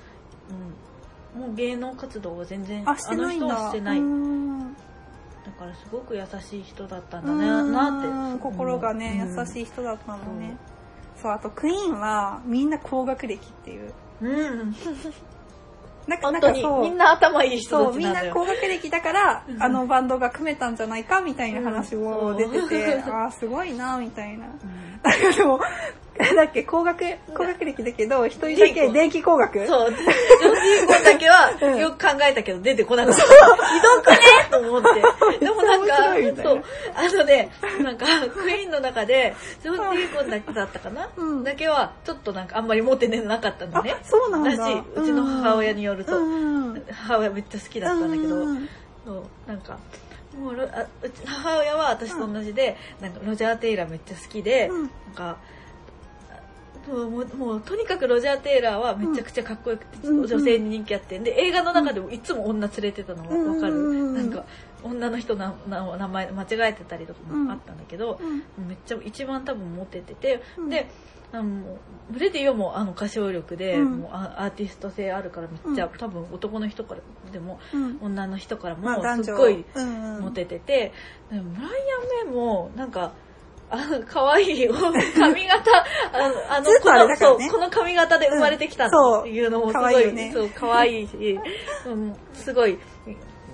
[1.35, 3.47] うん、もう芸能活動を全然あしてないんだ。
[3.47, 4.75] の人はしてない、うん。
[4.75, 8.09] だからすごく優しい人だったんだななって。
[8.09, 9.39] うん心がね、うん。
[9.39, 10.57] 優しい人だったのね、
[11.21, 13.93] そう、あとクイーンはみんな高学歴っていう。
[14.21, 14.75] うん。
[16.07, 16.83] なんか、なんかそう。
[16.83, 18.23] みんな頭いい人そう、みんな。
[18.33, 19.63] 高学歴だからう、ん。
[19.63, 24.47] あのバンドが組めたんじゃないかみたいな話も出てて、ああ、すごいな、みたいな。
[25.07, 25.61] うんなんかでも、
[26.35, 29.67] だっけ、高学、高学歴だけど、一人だけ電気工学？
[29.67, 31.79] そう、ジョージーコンだけは うん。
[31.79, 33.23] よく考えたけど出てこなかった。
[33.23, 34.19] ひどくね？
[34.51, 35.39] と思って。
[35.45, 35.97] でもなんか、
[36.43, 36.63] そう、
[36.95, 37.51] あのね、
[37.83, 41.45] なんか、クイーンの中で、ジョージーコンだけだったかな、うん。
[41.45, 43.97] だけは、ちょっとなんかあんまりモテねなかったのね。
[44.01, 44.05] あ。
[44.05, 44.51] そうなんだ。
[44.53, 46.13] し、うちの母親によると、
[46.93, 48.45] 母親めっちゃ好きだったんだけど、
[49.05, 49.77] そうなんか
[50.39, 50.87] もうロあ
[51.25, 54.83] 母親は私と同じで、なんかロジャー・テイラーめっちゃ好きで、うん。
[54.83, 55.39] なんか
[56.87, 63.53] もうもうとにかくロジャー・テイラーはめちゃくちゃかっこよくて、うん女性に人気あってで映画の中でもいつも女連れてたのうん。
[63.55, 64.45] 分かる、うんなんか
[64.83, 68.69] 女の人の名名前間違えてたりとかもあったんだけど、うん。
[68.69, 70.71] めっちゃ一番多分モテてて、うん。
[70.71, 70.89] で
[71.33, 71.79] あの
[72.11, 74.01] ブレディはもうあの歌唱力で、うん。
[74.01, 75.99] もうアアーティスト性あるからめっちゃ、うん。
[75.99, 77.01] 多分男の人から
[77.33, 77.99] でもうん。
[78.01, 78.89] 女の人からも
[79.23, 79.65] すっごい
[80.21, 80.93] モテてて、
[81.31, 83.13] でもブライアン・メイもなんか
[83.69, 91.41] あの可愛い髪型あの あのこのそうこの髪型で生まれてきたうんっていうのもすごい、可愛いよねそう可愛いし、
[91.87, 92.79] うん、すごい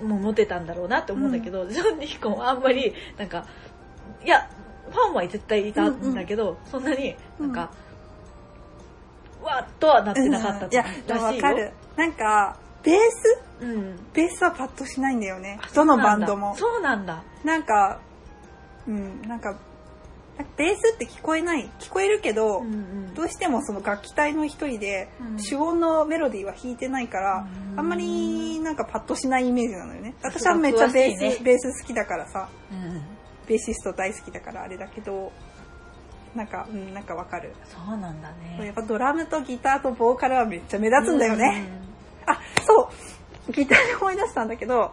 [0.03, 3.45] もうモテたんだろうなって思うんだけど、ジョン・ディコンはあんまりなんか
[4.23, 4.47] いや
[4.89, 7.71] ファンは絶対いたんだけど、そんなになんか、
[9.41, 11.45] わっとはなってなかったうんいや、でもらしいよ。
[11.45, 11.71] わかる。
[11.95, 13.39] なんか、ベース？
[13.61, 13.99] うん。
[14.13, 15.69] ベースはパッとしないんだよねあ。
[15.73, 16.55] どのバンドも。
[16.57, 17.23] そうなんだ。
[17.43, 17.99] なんか、
[18.87, 19.55] うん、なんか、
[20.57, 21.69] ベースって聞こえない。
[21.79, 30.15] 聞こえるけど、うんうんどうしてもその楽器隊の一人で、うん主音のメロディーは弾いてないから、うんあんまりなんかパッとしないイメージなのよね。
[30.23, 33.01] 私はめっちゃベース、ねベース好きだからさ、うん
[33.47, 35.31] ベーシスト大好きだからあれだけど、
[36.35, 37.53] なんか、うん、なんかわかる。
[37.65, 38.65] そうなんだね。
[38.65, 41.67] やっぱドラムとギターとボーカルはめっちゃ目立つんだよね。
[42.25, 42.89] あ、そ
[43.49, 44.91] うギターで思い出したんだけど、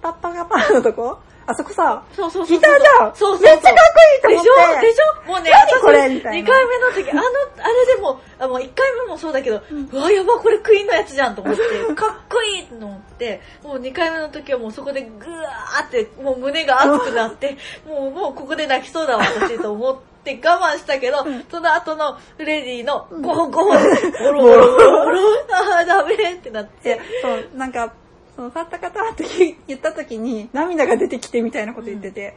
[0.00, 1.18] パッパがパーのとこ
[1.50, 2.16] あそこさ、うん。
[2.16, 2.56] そうそうそう。
[2.56, 3.16] ギターじゃん。
[3.16, 3.42] そうそう。
[3.42, 4.50] めっちゃかっこいいと思って。
[4.50, 4.80] でしょ？
[4.80, 6.08] でしょもうね、何これ？
[6.08, 11.62] みたい2な回目の時、あの、あれでも、あもう1回目もそうだけど、うわ、やば、これクイーンのやつじゃんと思って、
[11.94, 26.96] かっこいいと思って、もう2回目の時はもうそこでぐわーって、もう胸が熱くなって、もう、もうここで泣きそうだわ、私と思って我慢したけど、その後のフレディのゴホゴホ、ゴロゴロゴロあーダメってなって。
[26.96, 27.92] で、そう、なんか、
[28.40, 29.24] その、たったかたって
[29.68, 32.34] 言った時に涙が出てきてみたいなこと言ってて、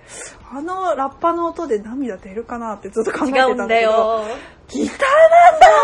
[0.52, 4.26] あのラッパの音で涙出るかなってずっと考えて違たうんんだだけど、よ。
[4.68, 5.00] ギター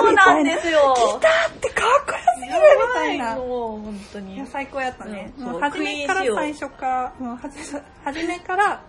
[0.06, 0.56] なんだみたいな。
[0.56, 0.94] ですよ。
[0.98, 3.36] ギターってかっこよすぎるみたいな。
[3.38, 4.46] もう本当にいや、。
[4.46, 5.32] 最高やったね。
[5.38, 8.84] うんもう初めから最初から、もう初めから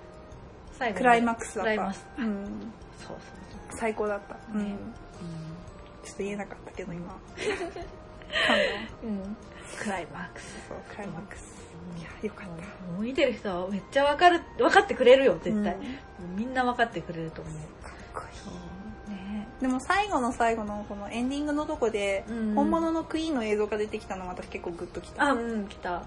[0.96, 1.72] クライマックスだった。
[1.72, 1.92] うん。
[2.98, 3.16] そうそう
[3.78, 4.36] 最高だった。
[4.52, 4.64] うん。
[4.64, 4.74] ね
[6.02, 7.16] ちょっと言えなかったけど、今。
[9.04, 9.36] うん。
[9.78, 10.68] クライマックス。
[10.68, 11.60] そう、クライマックス。
[11.98, 12.92] いや、よかった。
[12.92, 15.74] もう見てる人はめっちゃわかる、分かってくれるよ、絶対。
[15.74, 15.80] うん
[16.36, 17.54] みんな分かってくれると思う。
[17.82, 18.22] かっこ
[19.08, 19.10] いい。
[19.10, 25.24] ねでも最後の最後のこのエンディングのとこで、うん本物のクイーンの映像が出てきたの私結構グッときた。
[25.24, 26.02] あ、うん、来た。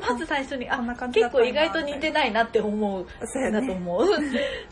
[0.00, 3.06] まず最初に、あこんな、感じだ結構意外と似てないなって思う。
[3.24, 4.06] そうだと思う。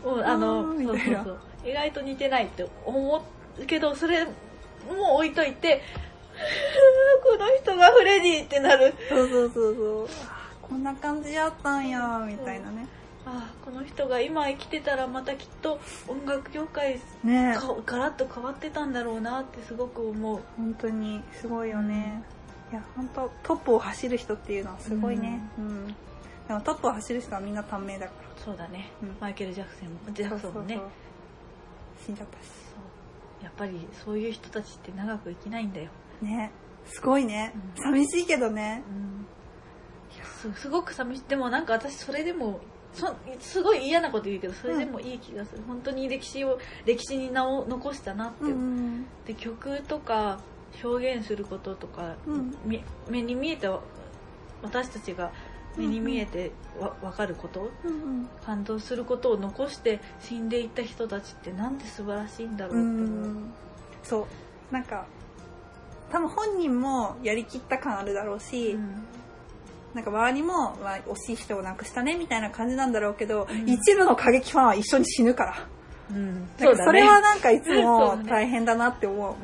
[0.05, 1.39] もう あの、そうそうそう。
[1.65, 3.23] 意外と似てないって思
[3.59, 4.35] うけど、それもう
[5.17, 5.83] 置いといて、
[7.23, 8.95] この人がフレディってなる。
[9.09, 10.09] そうそうそうそう。
[10.29, 12.87] あこんな感じやったんや、みたいなね。
[13.25, 20.41] あーこの人が今生きてたらまたきっと音楽業界ねかガラッと変わってたんだろうなってすごく思う。
[20.57, 22.23] 本当にすごいよね。
[22.71, 25.41] いや、本当トップを走る人っていうのはすごいね。
[25.59, 25.87] うん。
[26.47, 28.45] でもトップを走る人はみんな短命だから。
[28.45, 28.91] そうだね。
[29.03, 30.81] うんマイケル・ジャクソンも、ジャクソンもね。
[32.05, 32.67] 死んじゃったし。
[33.43, 35.91] やっぱりそういう人たちって長く生きないんだよ。
[36.23, 36.51] ね。
[36.87, 37.53] すごいね。
[37.77, 38.83] うん寂しいけどね。
[40.41, 41.23] すすごく寂しい。
[41.29, 42.61] でもなんか私それでも、
[42.93, 45.63] そすごい嫌なこと言うけど、それでもいい気がする。
[45.67, 48.57] 本当に歴史を、歴史に名を残したなって思う。
[48.57, 49.07] ん。
[49.27, 50.39] で曲とか
[50.83, 53.69] 表現することとか、うんみ目に見えて
[54.63, 55.33] 私たちが
[55.77, 57.71] 目に見えてわ分かること？
[57.85, 63.53] うん感動することを残して死んでいった人たちってなんて素晴らしいんだろううって思う、ん。
[64.03, 64.27] そ
[64.71, 64.73] う。
[64.73, 65.07] なんか、
[66.11, 69.05] 多分本人もやりきった感あるだろうし、うん。
[69.95, 73.69] なんか周りも、まあ、惜しい人を亡くしたねみたいな感じなんだろうけど、うん。
[73.69, 75.69] 一部の過激ファンは一緒に死ぬから。
[76.11, 76.49] うん。
[76.59, 78.29] それはなんかいつもね。
[78.29, 79.35] 大変だなって思う。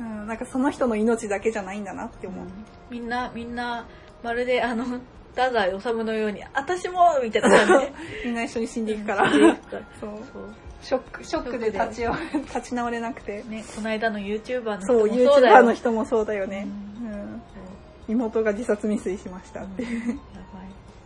[0.00, 0.20] うん。
[0.20, 2.46] うん、なんかその人の命だけじゃないんだなって思う。
[2.90, 3.86] みんなみんな
[4.22, 7.86] まるであの太宰治のように私もみたいな感じ。
[7.86, 7.92] で
[8.26, 9.30] みんな一緒に死んでいくから。
[9.30, 9.82] 死んでいくから。
[10.00, 10.10] そう。
[10.32, 10.42] そう
[10.82, 11.70] ショックショックで。
[11.70, 13.42] 立ちよ 立ち直れなくて。
[13.48, 16.66] ねこの間の YouTuber の人そうもそうだ YouTuber よの人もそうだよね、
[17.02, 17.12] ううん。
[17.12, 17.62] そう
[18.08, 19.90] 妹が自殺未遂しましたって、うん。
[19.90, 20.16] やばい、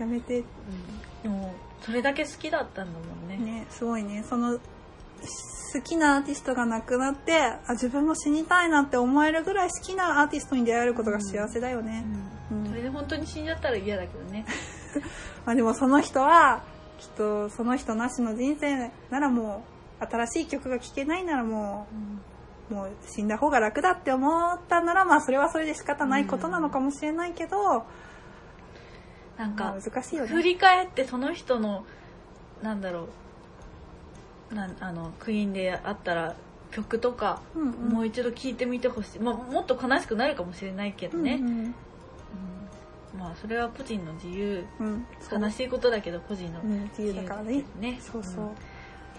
[0.00, 0.38] やめて。
[0.38, 0.44] うん、
[1.22, 3.36] でもそれだけ好きだったんだもんね。
[3.36, 4.24] ねすごいね。
[4.28, 12.04] その好きなアーティストが亡くなってあ自分も死にたいなって思えるぐらい好きなアーティストに出会えることが幸せだよね、
[12.50, 12.64] ううん。
[12.64, 12.68] ん。
[12.68, 14.46] それで本当に死んじゃったら嫌だけどね。
[15.44, 16.62] まあでもその人は
[17.04, 19.62] きっとその人なしの人生ならも
[20.00, 21.86] う新しい曲が聴けないならも
[22.70, 27.84] うもう死んだ方が楽だって思ったならまあそれはそれで仕方ないことなのかもしれないけど、
[29.36, 30.28] なんまあか難しいよね。
[30.30, 31.84] 振り返ってその人の
[32.62, 33.08] なんだろ
[34.50, 36.34] うなんあのクイーンであったら
[36.70, 37.88] 曲とかうんうん。
[37.90, 41.74] もう一度聴いてみてほしい、まあ、もっと悲しくなるかもしれないけどね、うんうん
[43.18, 45.06] まあそれは個人の自由うん。
[45.30, 46.82] 悲しいことだけど個人のうん。
[46.88, 47.64] 自由だからね。
[47.80, 47.98] ね。
[48.00, 48.46] そうそう、ん。
[48.46, 48.50] い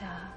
[0.02, 0.32] や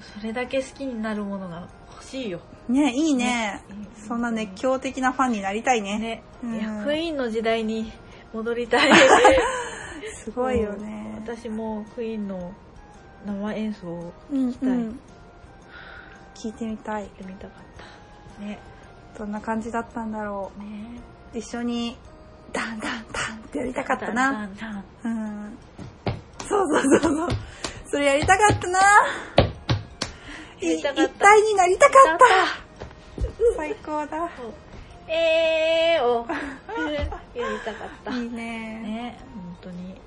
[0.00, 2.40] それだけ好きになるものが欲しいよ。
[2.68, 3.24] ねいいね。
[3.24, 3.62] ね。
[3.96, 5.98] そんな熱狂的なファンになりたいね。
[5.98, 6.54] ね、うん。
[6.56, 7.92] いやクイーンの時代に
[8.32, 8.90] 戻りたい。
[10.14, 11.14] すごいよね。
[11.16, 12.52] 私もクイーンの
[13.26, 14.68] 生演奏をうんきたい。
[14.68, 15.00] うん
[16.34, 17.04] 聞いてみたい。
[17.04, 18.42] してみたかった。
[18.42, 18.58] ね。
[19.18, 20.64] どんな感じだったんだろね。
[21.34, 21.98] う一緒に
[22.52, 24.48] ダンダンダンってやりたかっただな
[26.48, 27.28] そうそうそうそう。
[27.90, 28.78] それやりたかったな。
[30.60, 32.24] 一体になりたかった。
[33.56, 34.30] 最高だ。
[35.08, 36.26] えーを。
[37.34, 38.12] やりたかった。
[38.12, 38.80] いいね。
[38.80, 40.00] ね本当に。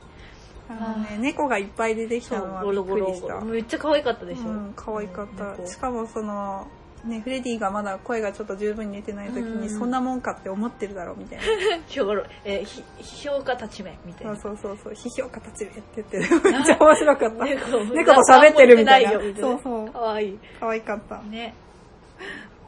[0.69, 3.41] あのね猫がいっぱい出てきたのはびっくりした。
[3.41, 5.67] めっちゃ可愛かったでしょ、うん可愛かった、猫。
[5.67, 6.67] しかもその
[7.05, 9.79] ねフレディがまだ声がちょっと十分に出てない時に、うん。
[9.79, 11.43] そんなもんかって思ってるだろうみたいな。
[11.87, 12.13] 評価
[12.45, 14.35] えーひ批評家たちめみたいな。
[14.35, 16.17] そうそうそう批評家たちめって言って
[16.51, 17.45] めっちゃ面白かった。
[17.45, 19.11] 猫猫と喋ってるみたいな。
[19.11, 19.89] そうそう。
[19.91, 20.39] 可愛い。
[20.59, 21.21] 可愛かった。
[21.23, 21.53] ね。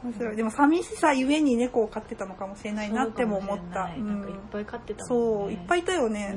[0.04, 0.36] 面白い。
[0.36, 3.64] でも寂しさゆえに猫を飼ってたのかもしれないなっても思った。
[3.64, 4.22] そうかもしれなん。
[4.22, 6.36] かいっぱい飼ってたもんそういっぱいいいたよね、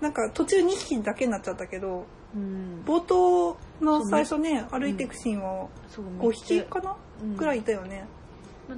[0.00, 2.82] なんか途中2匹だけになっちゃったけどうん。
[2.86, 8.06] 冒頭の最初ね歩いていくシーンはそう5匹かな、うんぐらいいたよね。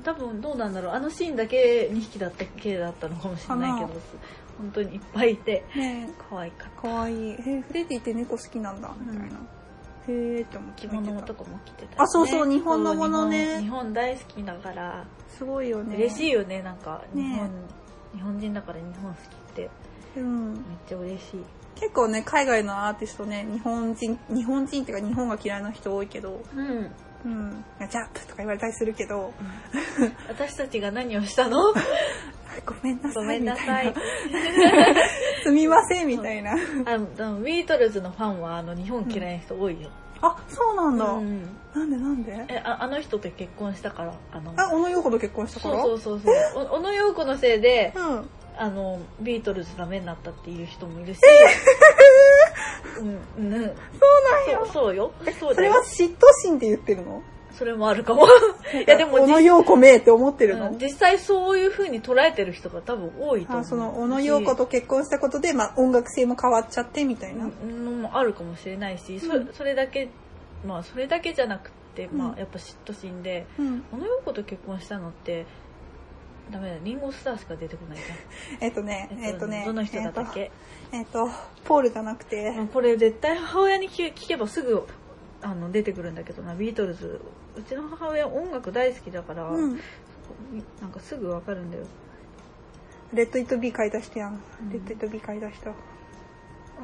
[0.05, 0.93] 多分どうなんだろう。
[0.95, 3.95] あのシーンだけ2匹だった系だったのかもしれないけどか
[4.59, 6.83] 本当にいっぱいいてね可愛かった。
[6.83, 7.13] かわい。
[7.13, 9.37] いえーフレディって猫好きなんだみたいな、
[10.09, 11.97] へえって思って着物とかも着てたしね。
[11.99, 13.61] あそうそう日本のものね。
[13.61, 15.97] 日本大好きだからすごいよね。
[15.97, 17.51] 嬉しいよねなんか日ね本
[18.15, 19.71] 日本人だから日本好きって。
[20.17, 20.53] うん。
[20.55, 21.41] めっちゃ嬉しい。
[21.75, 26.91] 結構ね海外のアーティストね日本人日本人っていうか日本が嫌いな人多いけどうん
[27.25, 27.65] うん。
[27.79, 29.33] ジャンプとか言われたりするけど。
[30.29, 31.73] 私たちが何をしたの？
[32.67, 33.23] ごめんなさい。
[33.23, 33.95] ごめんなさい。
[35.43, 36.53] すみませんみたいな。
[36.53, 41.57] あのビートルズのファンはあの日本嫌いな人多いよ、あそうなんだ、うん。
[41.75, 42.45] なんでなんで？
[42.49, 46.65] えああの人と結婚したからあのあ小野陽子と結婚したからそうそうそうそう。
[46.65, 48.29] お小野陽子のせいでうん。
[48.55, 51.21] あのビートルズダメになったっていう人もいるし、
[52.99, 54.59] うんうん、そうなんや。
[54.59, 55.13] そうそうよ。
[55.39, 57.23] そうそれは嫉妬心って言ってるの？
[57.53, 58.27] それもあるかも。
[58.75, 60.79] いやでも小野実陽子めって思ってるの、うん。
[60.79, 63.61] 実際そういう風に捉えてる人が多分多いと思う。
[63.61, 69.49] あその小野陽子と結婚したことで、まあ、音楽性も変わっちゃってみたいな、のもあるかもしれないし、そうん。
[69.53, 70.09] それだけ
[70.67, 72.33] まあそれだけじゃなくて、まうん。
[72.33, 73.85] あやっぱ嫉妬心でうん。
[73.93, 75.47] 小野陽子と結婚したのって
[76.51, 78.03] ダメだリンゴスターしか出てこないじ
[78.61, 80.51] えっとねえっとねどの人だったっけ、
[80.93, 81.31] えっと、えっと
[81.65, 84.87] ポールじゃなくて、まあこれ絶対母親に聞聞けばすぐ
[85.43, 86.55] あの出てくるんだけどな。
[86.55, 87.21] ビートルズ
[87.57, 89.81] うちの母親音楽大好きだから、うん、
[90.81, 91.85] なんかすぐわかるんだよ。
[93.13, 94.71] レッド・イット・ビー買い出してやん、うん。
[94.71, 95.71] レッド・イット・ビー買い出した。
[95.71, 95.75] あ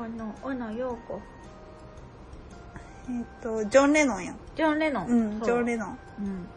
[0.08, 1.20] の小野陽子。
[3.08, 4.36] えっとジョン・レノンやん。
[4.54, 5.98] ジョン・レノン、うんジョン・レノン。
[6.18, 6.48] うん、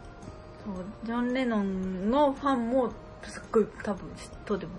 [0.64, 2.92] そうジョン・レノンのファンも
[3.24, 4.10] すっごい多分
[4.48, 4.72] 嫉妬でも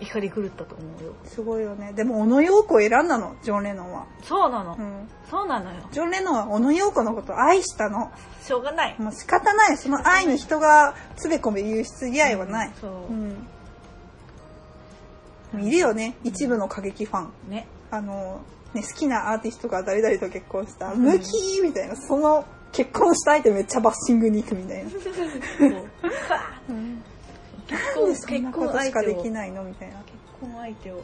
[0.00, 1.14] 怒り狂ったと思うよ。
[1.24, 1.92] すごいよね。
[1.92, 3.36] でも小野陽子を選んだの？
[3.44, 5.88] ジョン・レノンは、そうなの、うん、そうなのよ。
[5.92, 8.10] ジョン・レノンは小野陽子のことを愛したの。
[8.42, 8.96] しょうがない。
[8.98, 9.76] もう仕方ない。
[9.76, 12.92] その愛に人がつべこべ言う必要はない、そう。
[15.54, 16.16] う、ん、いるよね。
[16.24, 17.30] 一部の過激ファン。
[17.48, 17.68] ね。
[17.90, 18.40] あの、
[18.74, 21.02] ね、好きなアーティストが誰々と結婚した、うん。
[21.02, 21.94] ムキーみたいな。
[21.94, 22.44] その
[22.74, 24.98] 結婚した相手めっちゃバッシングに行くみたいな、なんで
[28.16, 29.98] そんなことしかできないのみたいな。
[30.00, 31.02] 結婚相手を、ね、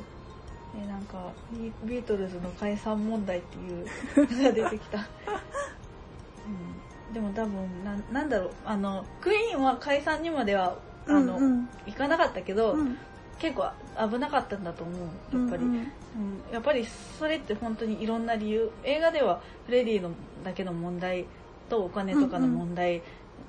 [0.89, 5.03] なんかビビートルズの解散問題っていうのが出てきた、う
[7.11, 8.51] ん、でも多分ななんだろう。
[8.64, 11.68] あのクイーンは解散にまではあの、うんうん。
[11.87, 12.99] いかなかったけど、うん
[13.41, 15.39] 結構危なかったんだと思う。
[15.39, 15.73] やっぱり、うん。
[15.73, 15.85] うん。
[16.53, 16.87] やっぱり
[17.18, 18.71] それって本当にいろんな理由。
[18.85, 20.11] 映画ではフレディの
[20.45, 21.25] だけの問題
[21.71, 23.01] とお金とかの問題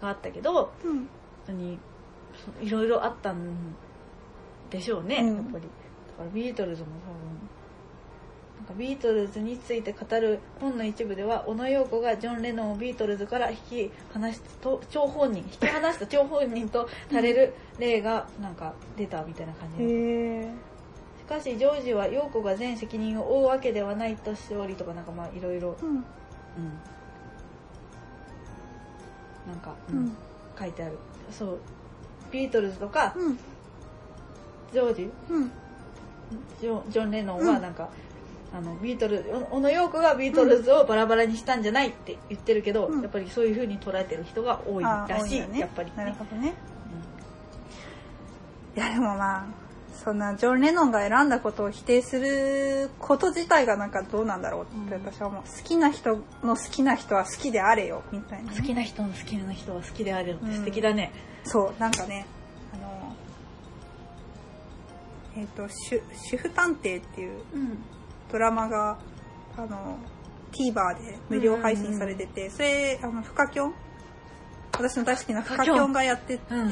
[0.02, 1.08] があったけど、うん本
[1.48, 1.80] 当に
[2.46, 3.36] そういろいろあったん
[4.70, 5.36] でしょうね、うん。
[5.36, 5.64] やっぱり。
[5.64, 7.50] だからビートルズも多分
[8.58, 19.84] なんかビートルズについて語る本の一部では小野陽子がジョン・レノンをビートルズから引き離したと張本人引き離した張本人とされる例がなんか出たみたいな感じ。
[19.84, 20.48] で
[21.18, 25.76] しかしジョージは陽子が全責任を負うわけではないとしておりとかなんかまあいろいろ。
[25.82, 25.90] うん。
[25.90, 26.04] うん
[29.48, 29.98] なんか、うん。
[29.98, 30.16] うん
[30.60, 30.98] 書いてある。
[31.32, 31.60] そう。
[32.32, 33.40] ビートルズとかうん。
[34.72, 35.10] ジョージ？
[35.30, 35.52] うん。
[36.60, 37.48] ジョジョン・レノンうん。
[37.48, 37.90] はなんか、
[38.54, 43.02] あのビートル小野陽子がビートルズをバラバラにしたんじゃないって言ってるけど、うん。
[43.02, 45.60] やっぱりそういう風に捉えてる人が多いあらしい、ね。
[45.60, 46.54] やっぱり、なるねほどね。
[48.76, 49.46] いやでもまあ
[50.04, 61.12] そんなジョン・レノンが選んだことを否定すること自体がなんかどうなんだろうってうん私は思う、好きな人の好きな人は好きであれよみたいなね、好きな人の好きな人は好きであるのってうん素敵だね、
[61.44, 62.26] そうなんかね
[62.74, 63.16] あの
[65.38, 67.78] えっ、と主「主婦探偵」っていううん。
[68.32, 68.98] ドラマが
[69.58, 69.98] あの
[70.54, 73.74] TVer で無料配信されてて、それあのフカキョン？
[74.72, 76.70] 私の大好きなフカキョンがやってて、うん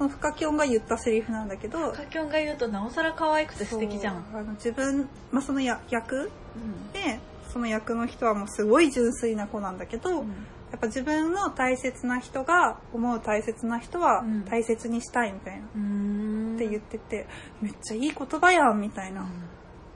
[0.00, 6.90] そのフカキョンが言ったセリフなんだけどカキョンが言うとなおさら可愛くて素敵じゃん、あの自分、まあ、そのや役うん。
[6.92, 7.20] で
[7.52, 10.28] その役の人はもうすごい純粋な子なんだけど、うん。
[10.70, 14.44] やっぱ自分の大切な人が思う大切な人はうん。
[14.46, 16.54] 大切にしたいみたいな、うーん。
[16.54, 17.26] って言ってて
[17.60, 19.28] めっちゃいい言葉やんみたいな,、うん。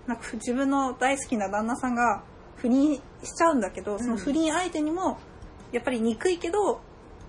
[0.07, 2.23] なんか自分の大好きな旦那さんが
[2.57, 3.01] 不倫し
[3.35, 5.17] ちゃうんだけどその不倫相手にも
[5.73, 6.83] やっぱり憎いけど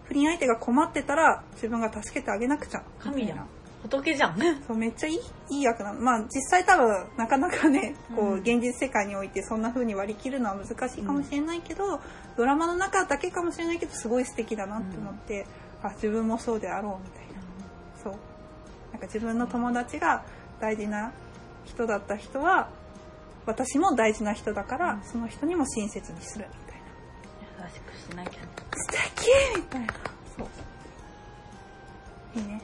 [0.07, 3.45] 不倫相手が困ってたら自分が助けてあげなくちゃ神や
[3.89, 4.37] 仏じゃん。
[4.67, 5.99] そうめっちゃいいいい役なの。
[5.99, 8.33] まあ実際多分なかなかねこうん。
[8.33, 12.01] う現実世界においてそんな風に割り切るのは難しいかもしれないけど、
[12.35, 15.45] ドラマの中だけかもしれないけどすごい素敵だなって思って、
[15.83, 17.41] あ自分もそうであろうみたいな。
[18.03, 18.13] そう。
[18.91, 20.23] なんか自分の友達が
[20.59, 21.11] 大事な
[21.65, 22.69] 人だった人は
[23.45, 25.03] 私も大事な人だから、うん。
[25.03, 26.45] その人にも親切にする。
[26.47, 26.64] みたいな
[27.75, 28.39] 優しくしなきゃ
[28.73, 29.93] 素敵みたいな。
[30.37, 32.39] そう。
[32.39, 32.61] いいね。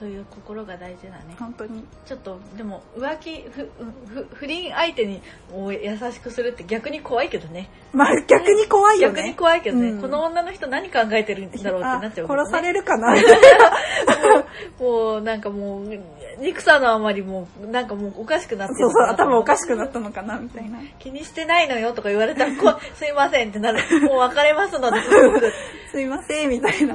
[0.00, 1.36] そういう心が大事だね。
[1.38, 1.84] 本当に。
[2.06, 3.70] ちょっとでも浮気ふ
[4.08, 5.22] ふ不倫相手に
[5.54, 7.68] を優しくするって逆に怖いけどね。
[7.92, 9.16] まあ逆に怖いよね。
[9.16, 10.00] 逆に怖いけどね、うん。
[10.00, 13.14] この女の人何考えてるんだろうってなっちゃうね、あ殺されるかな。
[14.80, 16.00] もうなんかもう
[16.40, 20.78] 憎さのあまりもうなんかもうおかしくなってそうそう頭おかししくなったのかなみたいな。
[20.98, 23.82] 気にしてないのよとか言われたら こすいませんってなる。
[24.00, 25.00] もう別れますので。
[25.92, 26.94] すいませんみたいな。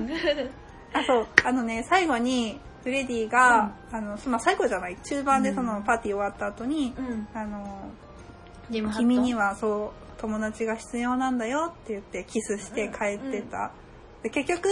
[0.93, 1.27] あそう。
[1.43, 7.27] あのね最後にフレディが、あのまあ最後じゃない中盤でそのパーティー終わった後に、うん。
[7.33, 7.89] あの
[8.69, 13.71] 君にはそう友達が必要なんだよって言ってキスして帰ってた、
[14.21, 14.69] で結局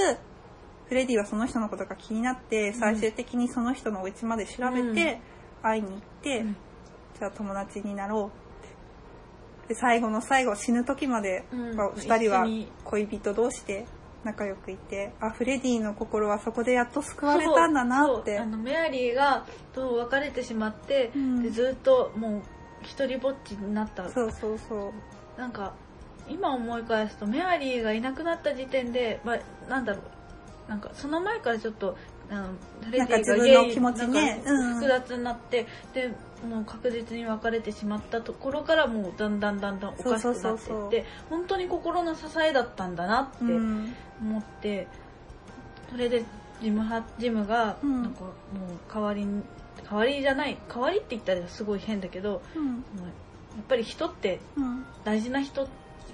[0.88, 5.20] フレディはその人のことが気になって最終的にその人のお家まで調べて
[5.64, 6.55] 会いに行って、うん。
[7.18, 8.32] じゃあ友達になろ
[9.66, 9.74] うって。
[9.74, 11.76] で最後の最後死ぬ時まで、うん。
[11.76, 12.45] まあ二人は
[12.84, 13.88] 恋人同士で
[14.24, 18.39] 仲良くいてあフレディの心はそこでやっと救われたんだなって。
[18.39, 21.43] あのメアリーがと別れてしまって、うん。
[21.43, 22.41] でずっともう
[22.82, 24.09] 一人ぼっちになった。
[24.09, 24.93] そうそうそ
[25.38, 25.39] う。
[25.39, 25.74] なんか
[26.30, 30.69] 今思い返すとメアリーがいなくなった時点で、まあ、なんだろう。
[30.69, 31.97] なんかその前からちょっと
[32.30, 32.47] あの
[32.82, 34.41] フレディなんかが自分の気持ちね。
[34.43, 36.11] 複雑になって、で
[36.47, 44.88] もう確実に別れてしまったところからもうだんだんだんだんおかしくなっていって本当に心の支えだったんだなってうん思って、
[45.91, 46.26] それで
[46.61, 48.03] ジムはジムがうん。
[48.03, 48.32] なんかもう
[48.93, 49.43] 代わりに
[49.84, 52.67] 代わりじゃない代わりって言ったらすごい変だけどうん。
[52.67, 52.74] や
[53.61, 54.86] っぱり人ってうん。
[55.03, 55.67] 大事な人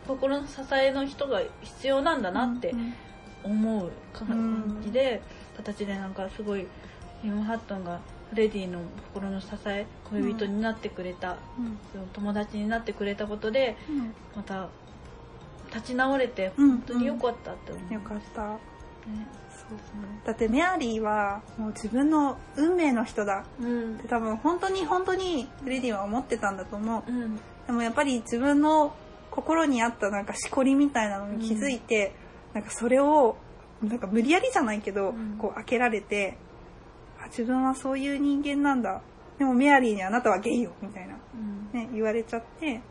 [0.07, 2.93] 心の支えの人が必要なんだなってうん
[3.41, 5.22] 思う感じで、
[5.64, 6.66] 形でなんかすごい
[7.24, 7.99] ジム・ハットンが
[8.30, 8.80] フレディの
[9.14, 12.07] 心の支え恋人になってくれた、うん。
[12.14, 14.14] 友達になってくれたことでうん。
[14.36, 14.70] また
[15.74, 16.70] 立ち直れてうん。
[16.70, 18.41] 本当に良かったって思う、よかった。
[18.43, 18.60] ね。
[20.26, 23.45] だってメアリーはもう自分の運命の人だ。
[23.60, 23.95] うん。
[23.95, 27.12] って多分本当に本当にフレディは思ってたんだと思う。
[27.12, 27.39] うん。
[27.68, 28.95] でもやっぱり自分の
[29.30, 32.16] 心にあったなんかしこりみたいなのに気づいて、
[32.53, 33.38] なんかそれを
[33.82, 35.38] なんか無理やりじゃないけど、うん。
[35.38, 36.38] こう開けられて
[37.22, 39.02] あ自分はそういう人間なんだ。
[39.38, 41.16] でもメアリーにあなたはゲイよみたいな、
[41.74, 41.80] うん。
[41.80, 42.82] ね、言われちゃって。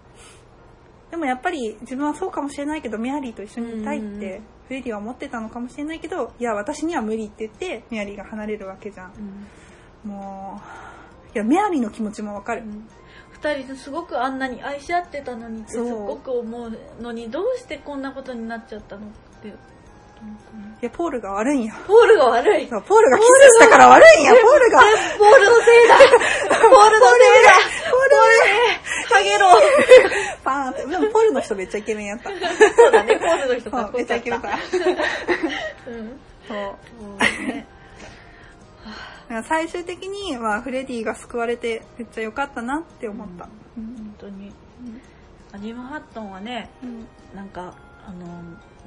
[1.11, 9.13] でもやっぱり自分はそうかもしれないけどメアリーと一緒にいたいってフレディは思ってたのかもしれないけどいや私には無理って言ってメアリーが離れるわけじゃん。
[10.05, 10.11] うん。
[10.11, 10.61] も
[11.35, 12.63] いやメアリーの気持ちもわかる、
[13.31, 19.11] 二人すごくあんなに愛し合ってたのにってすごく思うのにどうしてこんなことになっちゃったのっ
[19.43, 19.53] て
[20.81, 21.75] いやポールが悪いんや。
[21.87, 22.69] ポールが悪い。
[22.69, 24.79] そうポールがキスしたから悪いんやポールが。
[25.19, 25.97] ポールのせいだ。
[25.99, 27.53] ポールのせいだ。
[27.91, 28.19] ポール
[29.09, 29.47] ハゲろ。
[30.45, 30.87] パーンって。
[30.87, 32.31] でもポールの人めっちゃイケメンやった。
[32.31, 32.37] そ
[32.89, 33.17] うだね。
[33.17, 34.57] ポールの人めっちゃイケメンだた
[39.35, 39.41] う。
[39.41, 39.45] ん。
[39.45, 43.49] 最終的に、まあ、フレディが救われてめっちゃ良かったなって思った。
[43.75, 44.53] 本当に。
[45.61, 47.07] ジム・ハットンはねうん。
[47.35, 47.75] なんか
[48.07, 48.27] あの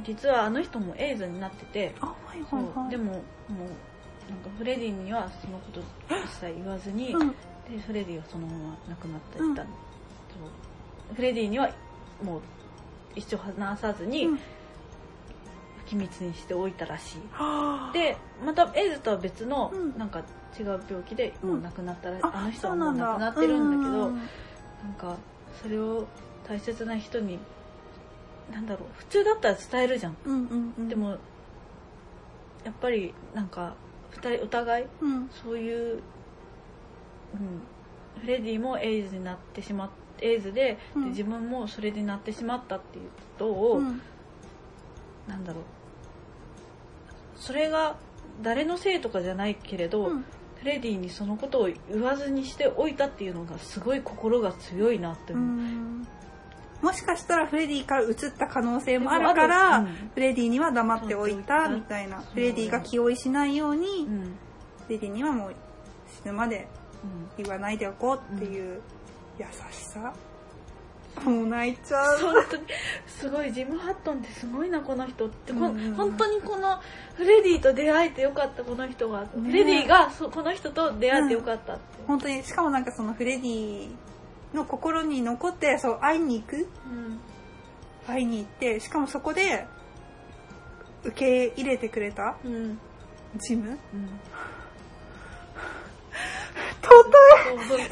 [0.03, 1.95] 実はあの人もエイズになってて。
[1.99, 2.87] あ、はいそはいはい。
[2.87, 2.89] う。
[2.91, 7.35] でももうなんかフレディにはそのこと一切言わずに、うん、で
[7.85, 9.53] フレディはそのまま亡くなっていうん。
[9.53, 9.67] った、そ
[11.11, 11.15] う。
[11.15, 11.69] フレディには
[12.23, 12.41] もう
[13.15, 14.39] 一生話さずに、うん。
[15.85, 17.17] 秘密にしておいたらしい。
[17.31, 17.93] はあ。
[17.93, 18.15] で
[18.45, 19.97] またエイズとは別の、うん。
[19.97, 20.23] なんか
[20.57, 24.15] 違う病気でもう亡くなったら、あの人はもうん亡くなってるんだけどうん。
[24.15, 24.21] な
[24.89, 25.17] んか
[25.61, 26.05] それを
[26.47, 27.39] 大切な人に
[28.51, 30.89] なんだろう普通だったら伝えるじゃん、うんうんうん。
[30.89, 33.75] で、もやっぱりなんか
[34.11, 36.01] 二人お互いうん、そういう、うん、
[38.19, 39.89] フレディもエイズになってしまっ
[40.21, 41.03] エイズで,、うん。
[41.05, 44.01] で自分もそれでなってしまったっていうことを、うん。
[45.27, 45.63] なんだろう。
[47.37, 47.95] それが
[48.43, 50.25] 誰のせいとかじゃないけれど、うん。
[50.59, 55.37] フレディにそのことを言わずにしておいたっていうのがすごい心が強いなってう。
[55.37, 56.05] 思う。
[56.81, 59.85] んもしかしたらフレディから移った可能性もあるから、うん。
[60.13, 62.21] フレディには黙っておいたみたいな。
[62.21, 64.35] フレディが気負いしないように、うん。
[64.87, 65.55] フレディにはもう
[66.23, 66.67] 死ぬまで
[67.37, 67.43] うん。
[67.43, 68.81] 言わないでおこうっていう
[69.39, 70.13] 優しさ。
[71.25, 72.19] もう泣いちゃう。
[72.19, 72.63] 本当に。
[73.07, 75.95] すごいジム・ハットンってすごいなこの人って、こうんうんうん。
[75.95, 76.79] 本当にこの
[77.15, 83.89] フレディと出会えてよかったこの人が、フレディがそこの人と出会えてよかったって、本当に、しかもなんかそのフレディ
[84.53, 86.55] の心に残って、そう、会いに行く？
[86.55, 87.19] うん。
[88.07, 89.67] 会いに行って、しかもそこで、
[91.03, 92.35] 受け入れてくれた？
[92.43, 92.79] うん。
[93.37, 93.69] ジム？
[93.69, 93.77] うん。
[96.81, 97.09] 尊
[97.53, 97.67] い。
[97.67, 97.83] 尊い。
[97.83, 97.91] 尊い。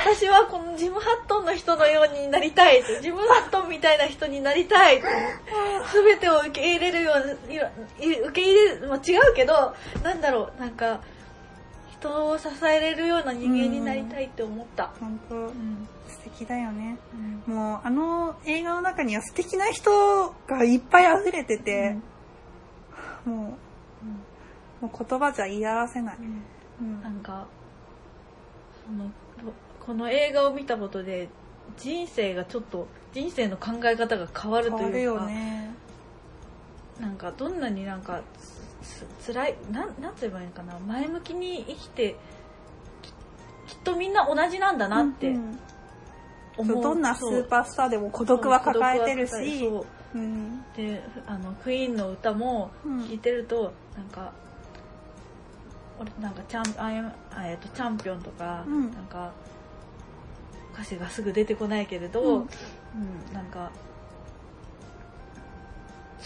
[0.00, 5.06] 私はこのジム・ハットンの人のようになりたいとジム・ハットンみたいな人になりたいと
[5.92, 7.70] 全てを受け入れるようないや
[8.00, 11.00] い受け入れる、まあ、違うけどなんだろうなんか
[12.00, 14.84] 人を支えれるような人間になりたいって思った。
[14.84, 15.88] い本当うん。
[16.06, 16.98] 素敵だよね。
[17.46, 17.54] うん。
[17.54, 21.96] もう、あの映画の中には素敵な人がいっぱい溢れてて、
[23.24, 23.58] も
[24.82, 26.16] う、もう言葉じゃ言い表せない。
[26.80, 27.02] うん。
[27.02, 27.46] なんか
[28.86, 29.10] その
[29.44, 29.52] ぼ
[29.84, 31.28] この映画を見たことで
[31.76, 35.70] 人生がちょっと人生の考え方が変わるというかよね。
[37.00, 38.22] なんかどんなになんか
[38.88, 40.78] つつ辛いなんなんて言えばいいのかな。
[40.78, 42.16] 前向きに生きて
[43.66, 45.58] ききっとみんな同じなんだなってうん
[46.56, 50.64] 思う、そうどんなスーパースターでも孤独は抱えてるし、そううん。
[50.74, 53.06] であのクイーンの歌もうん。
[53.06, 54.32] 聴いてると、なんか
[56.00, 58.90] 俺なんかチャンあやあえっとチャンピオンとか、うん。
[58.92, 59.32] なんか
[60.72, 62.34] 歌詞がすぐ出てこないけれど、うん。
[62.34, 62.48] うん
[63.34, 63.70] なんか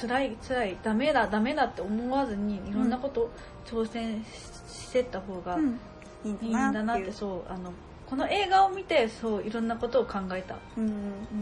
[0.01, 3.31] 辛い辛いダメだダメだって思わずにいろんなこと
[3.67, 5.81] 挑戦ししてった方がうん。
[6.25, 7.13] いいんんだなって。
[7.13, 7.73] そうあの
[8.07, 10.87] この映画を見てそういろんなことを考えた、うん。
[10.87, 10.93] うん。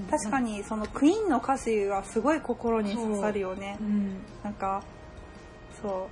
[0.09, 3.77] 確かにそのクイーンの歌詞はすごい心に刺さるよね。
[3.81, 3.83] う。
[3.83, 4.83] ん、なんか、
[5.83, 6.09] そ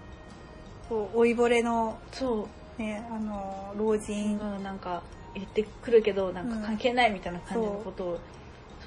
[0.87, 2.83] う、こう老いぼれのそう。
[2.83, 5.03] ね、あの、老人、がなんか
[5.35, 8.19] 言ってくるけどなんか関係ないみたいな感じのことを、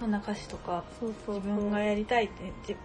[0.02, 2.30] そんな歌詞とかそうそう自分がやりたいっ
[2.66, 2.76] て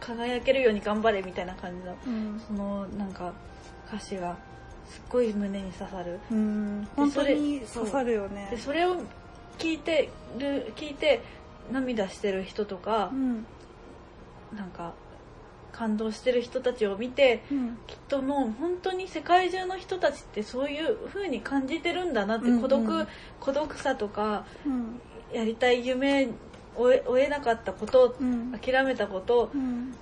[0.00, 3.32] 輝けるように頑張れみたいな感じのうん、そのなんか
[3.88, 4.36] 歌詞が
[4.86, 6.20] すっごい胸に刺さる。
[6.30, 8.48] うん、本当にそれ刺さるよね。
[8.50, 8.58] で。
[8.58, 8.96] それを
[9.58, 11.22] 聞いてる聞いて
[11.72, 13.46] 涙してる人とかう、ん、
[14.54, 14.92] なんか
[15.72, 22.60] 感動してる人たちを見てうん、きっともう本当に世界中の人たちってそういう風に感じてるんだなって、うんうん。
[22.60, 23.06] 孤独
[23.40, 25.00] 孤独さとかうん、
[25.32, 26.28] やりたい夢
[26.78, 29.94] 追えなかったことうん、諦めたことうん、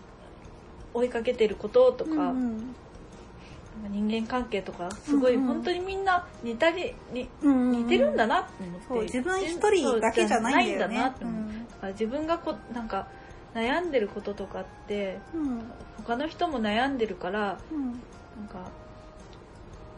[0.95, 2.33] 追いかけてることとか,、うん、なん。
[2.33, 5.47] か人間関係とかすごいうんうん。
[5.49, 10.99] 本当にみんな似たりにうん、似てるんだなって思って、そう、自分一人だけじゃないんだよね。
[10.99, 11.45] ないんだなって思う。
[11.47, 13.09] だから自分がこなんか
[13.55, 15.63] 悩んでることとかってうん、
[15.97, 18.71] 他の人も悩んでるからうん、なんか、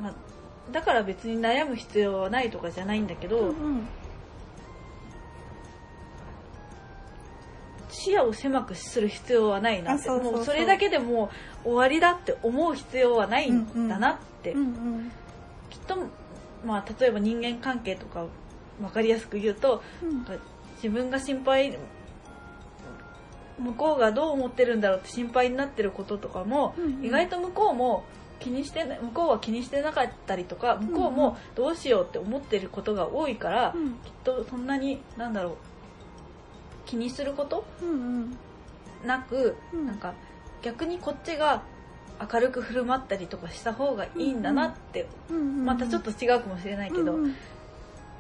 [0.01, 0.15] まあ、
[0.71, 3.89] だから別に悩む必要はないとかじゃないんだけど、うん、
[7.89, 10.09] 視野を狭くする必要はないなって。
[10.11, 11.31] もうそれだけでも
[11.65, 15.13] う終わりだって思う必要はないんだなって、うん、うん、
[15.71, 15.97] きっと、
[16.65, 18.27] まあ、例えば人間関係とか
[18.81, 20.25] 分かりやすく言うと、うん。
[20.77, 21.77] 自分が心配
[23.59, 27.05] 向こうがどう思ってるんだろうって心配になってることとかも、うんうん。
[27.05, 28.05] 意外と向こうも
[28.39, 33.93] 気にしてな向こうは気にしてなかったりとか向こうもどうしようって思ってることが多いから、うん。
[33.95, 35.57] きっとそんなになんだろう
[36.89, 37.65] 気にすること？
[37.83, 38.39] うんうん。
[39.07, 39.87] なく、うん。
[39.87, 40.15] なんか
[40.63, 41.63] 逆にこっちが
[42.33, 47.35] 明るく振る舞ったりとかした方がいいんだなって、うんうんまたちょっと違うかもしれないけど、うんうん。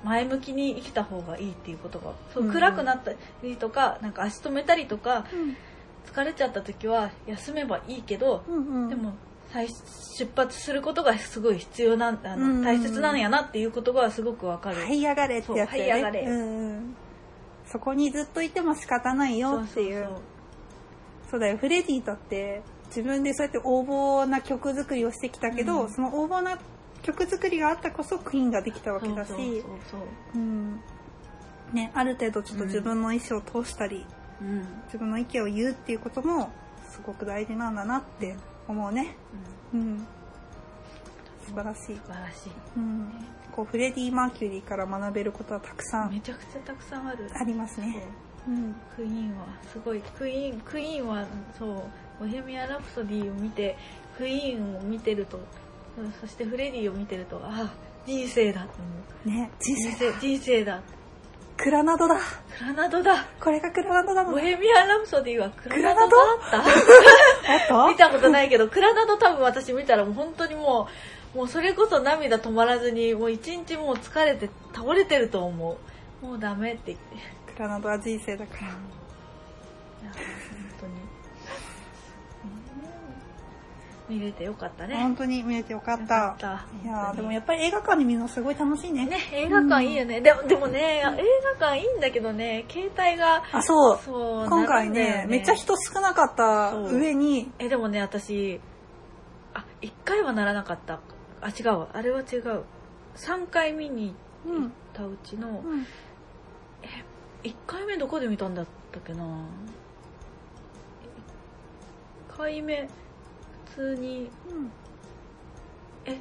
[0.04, 2.52] 前向きに生きた方がいいっていうことがそううん。
[2.52, 3.12] 暗くなった
[3.42, 5.56] りとかなんか足止めたりとかうん。
[6.12, 8.88] 疲れちゃった時は休めばいいけど、うんうん。
[8.88, 9.14] でも
[9.52, 15.78] 再出発することがすごい必要なんあの、うん大切なんやなっていうことがすごくわかる、這い上がれってやつね。
[15.78, 16.20] そう這い上がれ。
[16.20, 16.96] うんうん
[17.70, 20.08] そこにずっといても仕方ないよっていう。
[21.30, 21.58] そうだよ。
[21.58, 25.90] フレディだって自分でそうやって横暴な曲作りをしてきたけど、うん。
[25.90, 26.58] その横暴な
[27.02, 29.30] 曲作りがあったこそクイーンができたわけだし。
[29.30, 29.36] そ
[30.34, 30.80] うん。
[31.72, 34.06] ね、ある程度ちょっと自分の意思を通したり、
[34.40, 34.66] うん。
[34.86, 36.50] 自分の意見を言うっていうことも
[36.88, 39.16] すごく大事なんだなって思うね。
[39.74, 40.06] うん。
[41.48, 41.96] 素晴らしい。
[41.96, 43.10] 素晴らしいうん。
[43.52, 48.02] こう、フレディ・マーキュリーから学べることはたくさんめちゃくちゃたくさんあるありますね。
[48.46, 48.74] うん。
[48.94, 51.26] クイーンはすごいクイーンクイーンは
[51.58, 51.82] そう
[52.20, 53.76] ボヘミアン・ラプソディを見て
[54.16, 55.38] クイーンを見てると
[55.98, 57.72] うんそしてフレディを見てるとあ
[58.06, 58.84] 人生だと思
[59.26, 60.82] うね、人人生、生人生だ
[61.58, 62.20] クラナドだ。
[62.56, 64.32] クラナドだこれがクラナドだもん。
[64.34, 70.92] ボヘミアン・ラプソディはクラナドだったあった見たことないけど、クラナド多分私見たらもう本当にもう、
[71.38, 75.78] もうそれこそ涙止まらずに、もう一日もう疲れて倒れてると思
[76.20, 76.26] う。
[76.26, 77.14] もうダメって言って。
[77.14, 77.18] い
[77.54, 78.62] クラナドは人生だから。
[78.62, 78.80] や、本
[80.80, 80.92] 当に。
[84.08, 84.96] 見れてよかったね。
[84.96, 86.08] 本当に見れてよかっよた。
[86.08, 89.06] かったいやーでもやっぱり映画館で見るのすごい楽しいね。
[89.06, 90.20] ね、映画館いいよね。
[90.20, 91.02] でも、でもね、映
[91.60, 94.00] 画館いいんだけどね、携帯が、あ、そう。
[94.04, 98.60] そう、今回なんだよね、めっちゃ人少なかった上に、え、でもね、私、
[99.54, 100.98] あ、1回はならなかった。
[101.40, 101.88] あ、違うわ。
[101.92, 102.62] あれは違う。
[103.16, 104.14] 3回見に
[104.46, 105.86] 行ったうちの、うん。
[107.42, 109.46] 1回目どこで見たんだったっけな？1
[112.36, 112.88] 回目、
[113.70, 114.30] 普通に、
[116.04, 116.18] え、1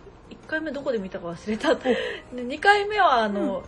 [0.47, 1.75] 回目どこで見たか忘れた。
[1.75, 1.95] で
[2.33, 3.63] 2回目はあの、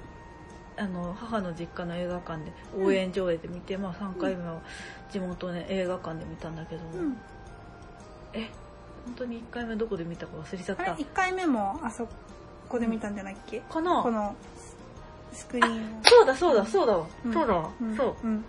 [0.78, 4.62] あの、母の実家の映画館で応援上映で見て、まあ3回目は
[5.12, 7.18] 地元の映画館で見たんだけど、うん。
[8.34, 8.50] え、
[9.10, 10.96] 本当に1回目どこで見たか忘れちゃっあれた。
[10.96, 12.08] 1回目もあそ
[12.68, 14.36] こで見たんじゃないっけ、かなこの
[15.34, 17.08] スクリーンそうだそうだそうだわ。
[17.26, 17.72] うんそうだわ。
[17.82, 18.28] うんそう。
[18.28, 18.46] ん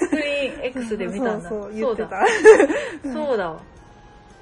[0.00, 1.48] スクリーン X で見たんだ。
[1.48, 2.20] そうそう言ってた
[3.02, 3.26] そうだ。
[3.26, 3.60] そうだわ。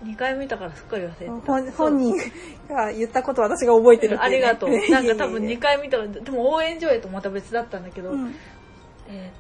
[0.05, 1.33] 2回見たからすっかり忘れてた。
[1.33, 2.17] 本本人
[2.69, 4.71] が言ったことを私が覚えてるね、ありがとう。
[4.91, 8.35] なんか多分2いえいえい回見たら、でも応援上映とまた別だったんだけど、えうん
[9.09, 9.33] え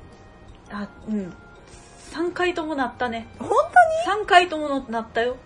[0.71, 1.35] ーあ、うん。
[2.11, 3.27] 3回ともなったね。
[3.39, 3.49] 本
[4.07, 5.37] 3回ともなったよ。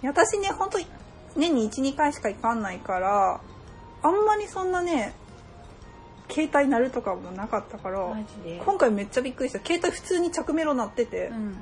[0.00, 0.86] 当に私ね本当に
[1.36, 3.40] 年に12回しか行かんないから
[4.02, 5.12] あんまりそんなね
[6.30, 8.16] 携帯鳴るとかもなかったから。
[8.64, 11.56] 今回めっちゃびっくりした携帯普通に着メロ鳴ってて、うん。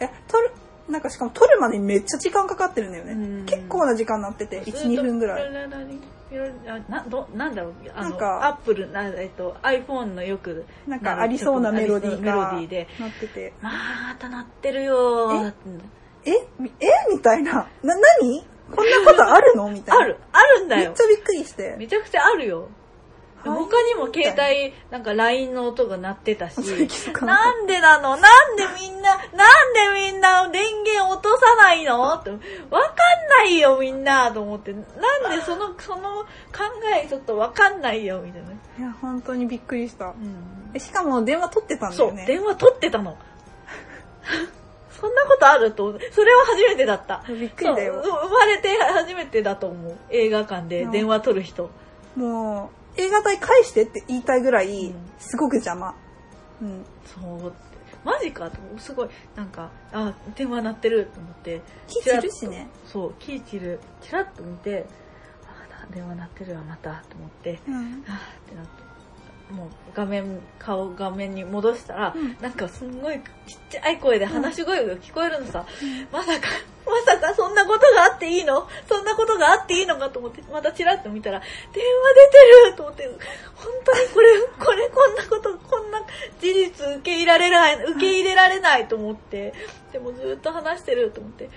[0.00, 0.52] え撮る
[0.88, 5.42] なんかしかも撮るまでにめっちゃ時間かかってるんだよね、うん結構な時間鳴ってて12分ぐらい
[6.32, 6.68] い。
[6.68, 13.70] あなどなんだろうあのなんかアップルな、えっと、iPhone のよくなんかありそうなメロディーメロがディーで鳴っててま
[14.18, 15.52] た鳴ってるよー
[16.26, 17.52] えみえみたいな。
[17.82, 18.44] な、何？
[18.74, 19.70] こんなことあるの？
[19.70, 20.04] みたいな。
[20.04, 21.76] あるあるんだよめっちゃびっくりして。
[21.78, 22.70] めちゃくちゃあるよはい
[23.50, 26.56] 他にも携帯なんか LINE の音が鳴ってたし。
[27.22, 28.16] なんでなの？
[28.16, 29.16] なんでみんな？
[29.16, 32.14] なんでみんな電源落とさないの？
[32.14, 32.30] って。
[32.30, 32.40] わかん
[33.28, 34.30] ないよみんな。
[34.32, 34.72] と思って。
[34.72, 34.82] なん
[35.36, 36.64] でそのその考
[37.02, 40.06] えちょっとわかんないよみたいな、いや、本当にびっくりした。
[40.06, 40.72] うん。
[40.74, 42.26] えしかも電話取ってたんだそう、よね。
[42.26, 43.16] 電話取ってたの。
[45.00, 47.22] そんなことあると、それは初めてだった。
[47.28, 48.02] びっくりだよ。
[48.02, 48.28] そう。
[48.28, 49.96] 生まれて初めてだと思う。
[50.10, 51.70] 映画館で電話取る人。
[52.16, 55.94] もう、映画代返してって言いたいぐらいうん、すごく邪魔。
[56.60, 56.84] うん。
[57.06, 57.52] そう。
[58.04, 61.62] マジかと、すごい、なんか、あ、電話鳴ってると思って。
[61.86, 62.68] 気散るしね。
[62.84, 64.86] そう、キーチル、チラッと見て、
[65.46, 67.74] あ、電話鳴ってるわ、また、と思って、うん。
[67.74, 67.94] あーっ
[68.48, 68.87] てなって。
[69.50, 72.36] もう画面、顔画面に戻したら、うん。
[72.40, 75.64] なんかすんごいちっちゃい声で話し声が聞こえるのさ。
[76.12, 76.48] まさか、
[76.86, 78.68] まさかそんなことがあっていいの？
[78.88, 81.84] そんなことがあっていいのかと思って、またチラッと見たら、電話出
[82.64, 83.04] てると思って、
[83.54, 84.28] 本当にこれ、
[84.64, 86.00] これこんなこと、こんな
[86.40, 89.54] 事実受け入れられない、受け入れられないと思って、
[89.92, 91.48] でもずっと話してると思って、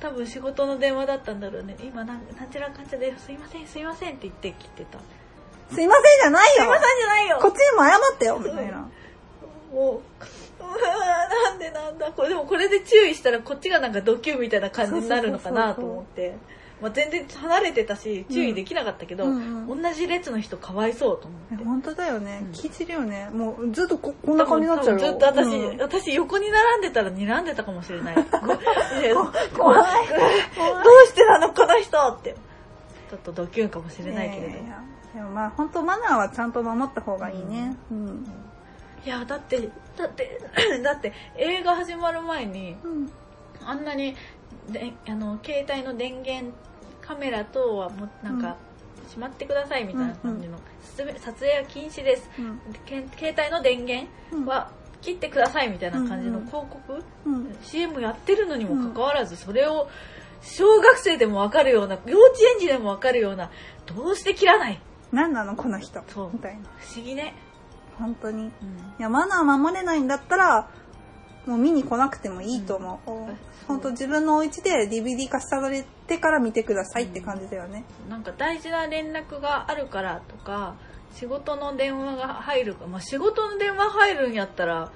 [0.00, 1.76] 多分仕事の電話だったんだろうね。
[1.82, 4.98] 今なんなんちゃらかんちゃですいませんすいませんって言って切ってた
[5.72, 8.88] すいませんじゃないよすいませんじゃないよこっちにも謝ってよみたいな。
[9.72, 10.24] もう、
[10.60, 16.36] うわーなんでなんだこれでもこれで注意したらこっちがなんかドキュンみたいな感じになるのかなと思って。
[16.82, 19.36] まあ、全然離れてたし注意できなかったけど、うん
[19.68, 21.64] うん同じ列の人かわいそうと思って。
[21.64, 22.52] 本当だよねうん。
[22.52, 23.30] 聞いてるよね。
[23.32, 28.14] もうずっとここんな感じになっちゃうずっと私、うん私横に並んでたら睨んでたかもしれない。
[28.20, 28.26] 怖い。
[29.56, 32.34] どうしてなのこの人って。
[33.10, 34.48] ちょっとドキュンかもしれないけれど。
[34.48, 34.82] いやいや
[35.14, 37.76] でもまあ本当マナーはちゃんと守った方がいいね。
[37.90, 38.26] うん。
[39.04, 40.40] いや、だって、だって、
[40.82, 43.10] だって映画始まる前に、うん。
[43.64, 44.16] あんなに
[44.70, 46.52] であの携帯の電源
[47.00, 48.56] カメラ等はもうなんか、
[49.08, 50.58] しまってくださいみたいな感じの、
[50.96, 52.60] 撮影撮影は禁止ですうん。
[52.86, 54.08] け携帯の電源
[54.50, 57.56] は切ってくださいみたいな感じのうんうん広告、うん。
[57.62, 59.88] CM やってるのにもかかわらずそれを
[60.42, 63.50] 小学生でもわかるような幼稚園児でもわかるような
[63.86, 64.80] どうして切らない
[65.14, 66.02] 何なのこの人？
[66.08, 66.30] そう。
[66.32, 66.64] みたいな。
[66.78, 67.34] 不思議ね、
[67.98, 68.44] 本当に。
[68.44, 68.52] いうん
[68.98, 70.68] や、マナー守れないんだったら、
[71.46, 73.10] もう見に来なくてもいいと思う。
[73.10, 77.84] うん本当自分のお家で DVD 化されてから見てくださいって感じだよね。
[78.10, 80.74] なんか大事な連絡があるからとか
[81.14, 84.92] 仕事の電話が入るか、まあ、仕事の電話入るんやったら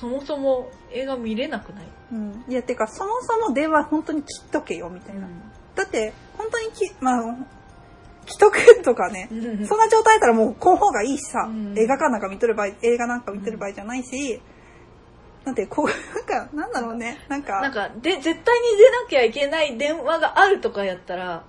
[0.00, 2.44] そもそも映画見れなくない、うん。
[2.48, 5.28] いや、てか、そもそも電話本当に切っとけよ、みたいな。
[5.74, 7.36] だって、本当にき、まあ、
[8.26, 9.66] 既得とかね、うん。
[9.66, 11.78] そんな状態だったらもうこの方がいいしさ、うん。
[11.78, 14.40] 映画館なんか見とる場合、映画なんか見てる場合じゃないし、
[15.44, 18.42] なんて、こう、 なんか、なんだろうね、なんか、なんかで絶対に
[18.76, 21.44] 出なきゃいけない電話があるとかやったら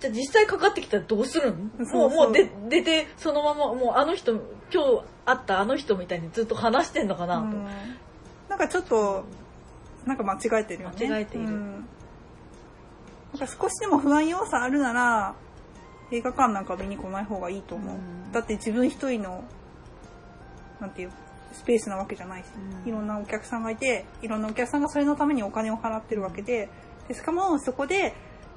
[0.00, 4.32] じゃあ実際かかってきたらどうするんもうもうで出てそのままもうあの人
[4.72, 7.40] 今日会ったあの人みたいにずっと話してんのかな？
[7.40, 7.66] と、うん。
[8.48, 9.24] なんかちょっと、
[10.06, 11.08] なんか間違えてるよね。
[11.08, 11.48] 間違えている。
[11.48, 11.88] うん。
[13.32, 15.34] なんか少しでも不安要素あるなら、
[16.10, 17.94] 映画館なんか見に来ない方がいいと思う。
[17.96, 18.32] うん。
[18.32, 19.44] だって自分一人の、
[20.80, 21.12] なんていう、
[21.52, 22.88] スペースなわけじゃないし、うん。
[22.88, 26.68] いろんなお客さんがいて、いろんなお客さんがそれのためにお金を払ってるわけで、
[27.08, 28.14] でしかもそこで、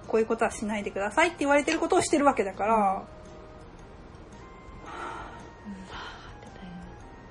[0.08, 3.06] こういうことはしないでくださいって言われてることをしてるわけだから、も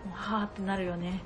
[0.07, 1.23] うはーってなるよね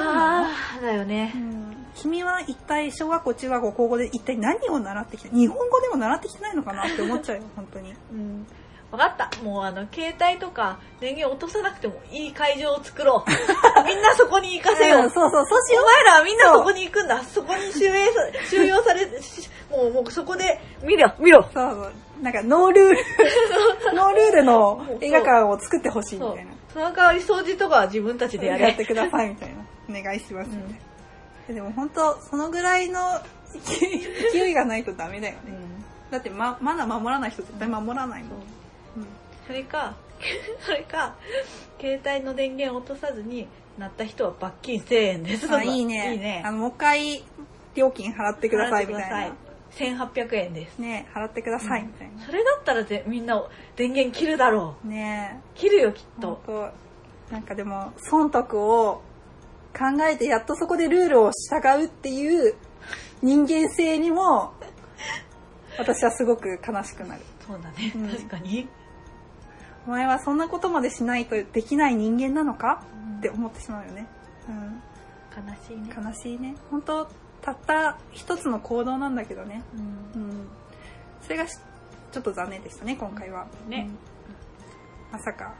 [0.00, 0.46] は
[0.78, 1.32] あだよね。
[1.34, 1.76] うん。
[1.94, 7.94] 君は一体小学校、中学校、高校で一体何を習ってきた日本語でも習ってきてないのかなって思っちゃうよ、本当に。
[8.12, 8.46] うん。
[8.90, 9.30] 分かった。
[9.42, 13.30] もうあの携帯とか電源落とさなくてもいい会場を作ろう。
[13.86, 15.02] みんなそこに行かせよう。
[15.02, 17.22] うんそうそう、そうしよお前らはみんなそこに行くんだ。
[17.22, 21.40] そこに収容さ収容されしもうもうそこで見ろ見ろ。
[21.40, 21.46] う。
[21.52, 21.92] そうそう。
[22.22, 22.98] なんか、ノールール、
[23.94, 26.52] ノールールの映画館を作ってほしいみたいな。
[26.72, 28.68] その代わり掃除とかは自分たちでやれ。
[28.68, 29.63] やってくださいみたいな。
[29.88, 30.62] お願いしますみたい
[31.48, 31.54] な。
[31.54, 33.20] でも本当、そのぐらいの
[34.32, 35.40] 勢いがないとダメだよね。
[35.48, 35.74] うん
[36.10, 38.38] だって、ま、まだ守らない人絶対守らないもん。
[38.38, 39.06] うん
[39.46, 39.94] それか
[40.60, 41.16] それか
[41.78, 43.46] 携帯の電源を落とさずに
[43.78, 46.14] なった人は罰金1000円ですあ、いいね。
[46.14, 47.24] いいねあの、もう一回、
[47.74, 49.34] 料金払ってくださいみたいな。
[49.72, 52.24] 1800円ですね払ってくださいみたいな。
[52.24, 56.40] それだったらぜみんな電源切るだろねう切るよきっと
[57.30, 59.02] なんかでも、損得を
[59.76, 62.54] 考えてやっとそこでルールを従うっていう
[63.22, 64.54] 人間性にも、
[65.78, 67.22] 私はすごく悲しくなる。
[67.46, 68.68] そうだね、うん確かに
[69.86, 72.82] お前はそんなことまでしないとできない人間なのか？
[73.18, 74.06] って思ってしまうよね。
[74.48, 74.82] うん。
[75.36, 76.54] 悲しいね悲しいね。
[76.70, 77.08] 本当
[77.42, 79.62] たった一つの行動なんだけどね。
[80.14, 80.48] うんうん。
[81.22, 81.58] それがし
[82.12, 83.46] ちょっと残念でしたね、今回は。
[83.68, 83.98] ねうん
[85.12, 85.54] まさか、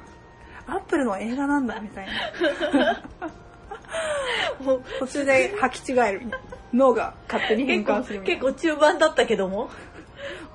[0.66, 3.02] アップルの映画なんだ、みたいな。
[4.62, 6.22] もう途中で履き違える。
[6.72, 8.22] 脳が勝手に変換する。
[8.22, 9.70] 結構中盤だったけども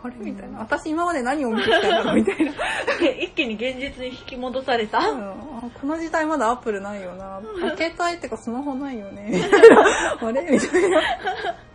[0.03, 0.59] あれみたいな。
[0.59, 2.51] 私今まで何を見てきたんだろうみたいな。
[3.22, 5.49] 一気に現実に引き戻された、うん
[5.82, 7.41] この時代まだアップルないよな。
[7.78, 9.49] 携帯ってかスマホないよね。
[10.22, 11.01] あれみたいな。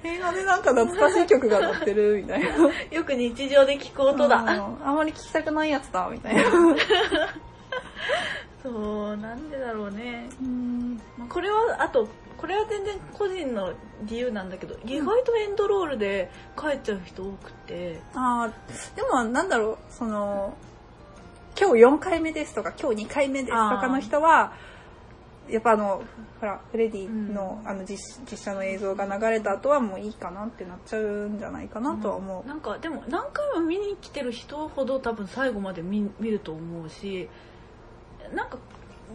[0.04, 2.48] 映画でなんか懐かしい曲が鳴ってるみたいな。
[2.90, 4.48] よく日常で聞く音だ、うん
[4.86, 6.42] あんまり聞きたくないやつだ、みたいな。
[8.64, 10.26] そうなんでだろうね。
[10.42, 10.96] うん。
[11.18, 12.08] まあこれはあと
[12.38, 18.00] これは全然個人の理由なんだけど、意外とエンドロールで帰っちゃう人多くて。
[18.14, 20.54] あーでもなんだろう、その、
[21.58, 24.54] 今日4回目ですとか、今日2回目ですとかの人は、
[25.48, 26.02] やっぱあの、
[26.40, 27.68] ほら、フレディの,、うん。
[27.68, 27.98] あの実
[28.30, 32.48] 実写の映像が流れた後はもういいかなってなっちゃうんじゃないかなとは思う。
[32.48, 37.28] なんかでも何回も見に来てる人ほど多分最後まで見見ると思うし
[38.32, 38.58] なんか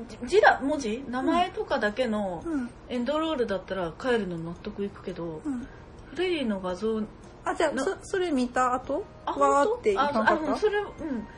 [0.08, 1.04] じ字だ文字？
[1.10, 2.70] 名前とかだけのうん。
[2.90, 5.68] エンドロールだったら帰るの納得いくけど、うん。
[6.14, 7.02] フレディの画像
[7.46, 9.04] あ、じゃあ、なそそれ見た後？
[9.26, 10.14] あわーってい本当？
[10.14, 10.52] かんかった？
[10.52, 10.78] ああそれ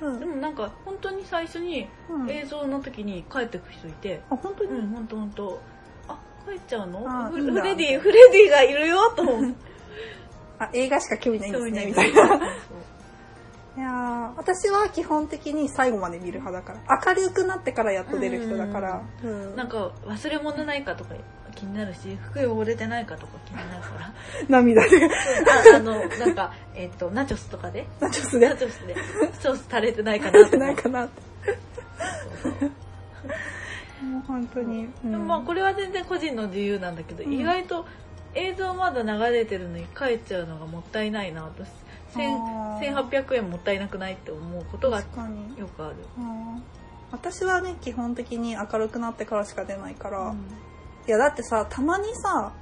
[0.02, 0.20] うん、うん。
[0.20, 2.30] でもなんか本当に最初にうん。
[2.30, 4.72] 映像の時に帰ってく人いて、あ、本当に？
[4.72, 5.62] うん、本当本当。
[6.08, 6.18] あ
[6.48, 7.32] 帰っちゃうの？
[7.32, 9.56] フレディフレディがいるよと思って
[10.60, 12.40] あ、映画しか興味ないんですね、みたいな。
[13.82, 17.14] やー私は基本的に最後まで見る派だから。
[17.16, 19.02] 明るくなってからやっと出る人だから。
[19.24, 21.16] うんなんか忘れ物ないかとか
[21.56, 24.14] 気になるし服汚れてないかとか気になるから
[24.50, 25.06] 涙で。
[25.74, 28.50] ああのなんかえっ、とナチョスとかでナチョスで。
[28.50, 28.96] ナチョスで
[29.40, 31.22] ソース垂れてないかなとない思ってかなって。
[34.04, 34.90] もう本当に。
[35.04, 37.86] うんでもまあこれは全然個人の自由なんだけど、うん意外と
[38.34, 45.00] 映像まだ流れてるのに帰っちゃうのがもったいないなと千あー1800円もったいなくないって思うことが。
[45.00, 46.64] よくある、うん
[47.12, 50.30] 私はね、基本的に明るくなってからしか出ないから。
[50.30, 50.38] うん。
[50.38, 52.54] いや、だってさ、たまにさ、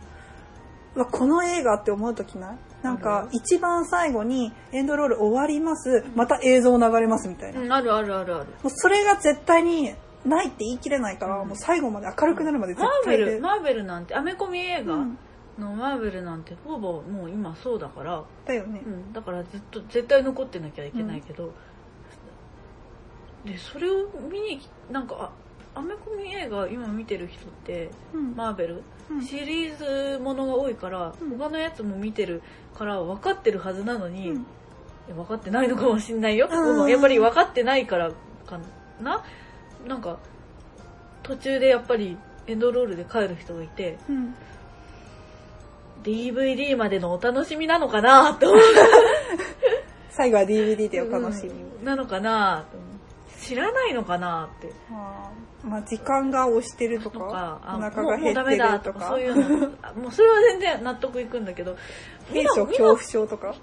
[0.95, 2.58] うわこの映画って思うときない？
[2.82, 7.60] なんあかる、一番最後にエンドロール終わります、また映像流れますみたいな。
[7.60, 8.47] もうんあるあるあるある。
[8.64, 9.93] うそれが絶対に
[10.26, 11.50] ないって言い切れないから、うん。
[11.50, 13.18] もう最後まで明るくなるまで絶マーベ。
[13.18, 14.95] ルマーベルなんてアメコミ映画？
[14.95, 15.20] うん
[15.60, 18.82] のマーベルなんてほぼもう今そうだから、だよね。
[18.86, 18.89] う。
[18.89, 21.53] ん、だからずっと絶対残ってなきゃいけないけど、
[23.45, 25.32] でそれを見になんか
[25.76, 28.36] あアメコミ映画今見てる人ってうん。
[28.36, 29.22] マーベル、うん。
[29.24, 31.38] シリーズものが多いから、うん。
[31.38, 32.41] 他のやつも見てる
[32.78, 34.39] から分かってるはずなのに、
[35.07, 36.47] 分かってないのかもしんないよ、
[36.88, 38.12] やっぱり分かってないから
[38.45, 38.60] か
[39.01, 39.24] な。
[39.88, 40.20] なんか
[41.24, 44.36] 途中でやっぱりエンドロールで帰る人がいてうん。
[46.04, 48.54] DVD までのお楽しみなのかなと。
[50.10, 51.52] 最後は DVD でお楽しみ。
[51.52, 51.86] うん。
[51.86, 52.66] なのかな
[53.39, 54.72] 知らないのかなって。
[54.91, 55.30] あ。
[55.66, 59.72] ーまあ、時間が押してるととかか、あお腹が減ってるとか、かそういうの。
[59.82, 61.76] あ もうそれは全然納得いくんだけど
[62.32, 63.54] 兵所恐怖症とか。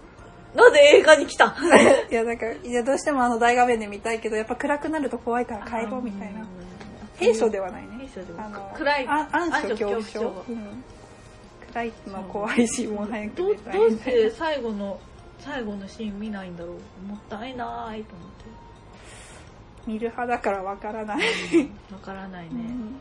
[0.55, 1.55] なんで映画に来た？
[2.11, 6.47] いや、なんか、いや、どうしてもあの大画面で見たいけど、やっぱ暗くなると怖いから帰ろうみたいな。
[7.17, 8.09] 兵所ではないね。
[8.75, 9.07] 暗い。
[9.09, 10.45] あ暗所恐怖症。
[10.49, 10.85] うん
[11.77, 14.99] 暗いの怖いし、もう早くどう寝たいどうして最後の
[15.39, 17.07] 最後のシーン見ないんだろう。
[17.07, 18.29] もったいないと思っ
[19.87, 21.19] 見る派だからわからない。
[21.19, 21.25] て
[21.93, 22.51] わからないね、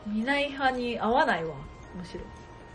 [0.06, 1.54] 見ない派に合わないわ
[1.96, 2.20] むしろ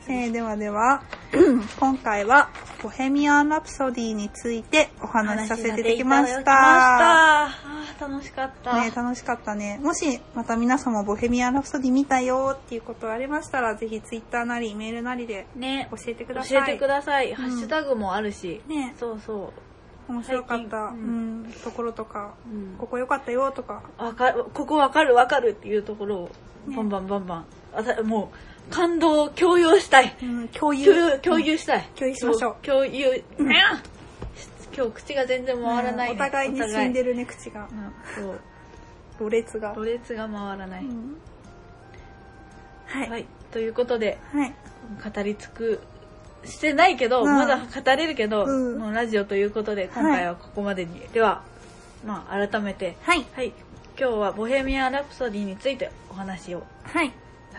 [0.08, 1.04] えーではでは、
[1.80, 2.50] 今回は、
[2.82, 7.46] ボヘミアン・ラプソディについてお話しさせていただきました。
[7.46, 9.80] あー楽しかった、ね、楽しかったね。
[9.84, 16.60] もし、また皆様ボヘミアン・ラプソディ見たよっていうことありましたら、ぜひツイッターなりメールなりでね教えてください。
[16.66, 17.36] 教えてください、ん。
[17.36, 19.54] ハッシュタグもあるし、ね、そうそ
[20.08, 21.44] 面白かった、うん。
[21.44, 22.76] ん、ところとか、う、うん。
[22.80, 24.46] ここ良かったよとか、わかる。
[24.52, 25.14] ここわかる。
[25.14, 26.32] わかるっていうところを
[26.68, 26.76] ね。
[26.76, 27.46] バンバンバンバン、
[27.76, 28.36] あたもう
[28.70, 30.16] 感動を共有したい。
[30.22, 31.20] うん、共有。
[31.20, 32.66] 共有したい、共有しましょう。
[32.66, 33.56] 共有、ね
[34.76, 37.68] 今日口が全然回らない、ねうんお互いに死んでるね、口が。
[37.70, 38.40] うんそう。
[39.20, 39.74] ろれつが。
[39.76, 41.18] ろれつが回らない、うん。
[42.86, 43.10] はい。
[43.10, 43.26] はい。
[43.52, 44.54] ということではい。
[45.04, 45.80] 語り尽く
[46.46, 47.26] してないけど、うん。
[47.26, 48.80] まだ語れるけど、うん。
[48.80, 51.44] もうラジオということで今回はここまでに、では
[52.06, 52.96] まあ改めて。
[53.02, 53.26] はい。
[53.34, 53.54] はい。
[54.00, 56.64] 今日は「ボヘミアン・ラプソディ」についてお話を。
[56.84, 57.12] はい。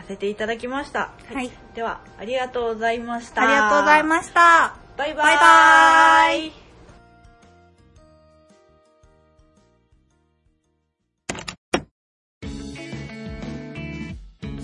[0.02, 1.50] させていただきました、はい。
[1.74, 4.74] ではありがとうございましたありがとうございました。
[4.96, 6.52] バイバイバイバイ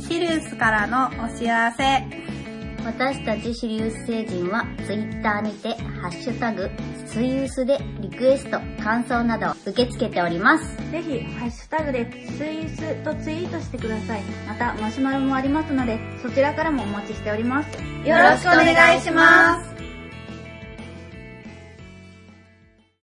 [0.03, 2.28] シリウスからのお知らせ。
[2.85, 6.71] 私たちシリウス星人は Twitter にて、ハッシュタグ、
[7.07, 10.77] スイウスでリクエスト、感想などを受け付けております。
[10.91, 14.23] ぜひ、ハッシュタグでスイウスとツイートしてください。
[14.47, 17.69] また、マシュマロもありますので、そちらからもお待ちしております。
[18.07, 19.78] よろしくお願いします。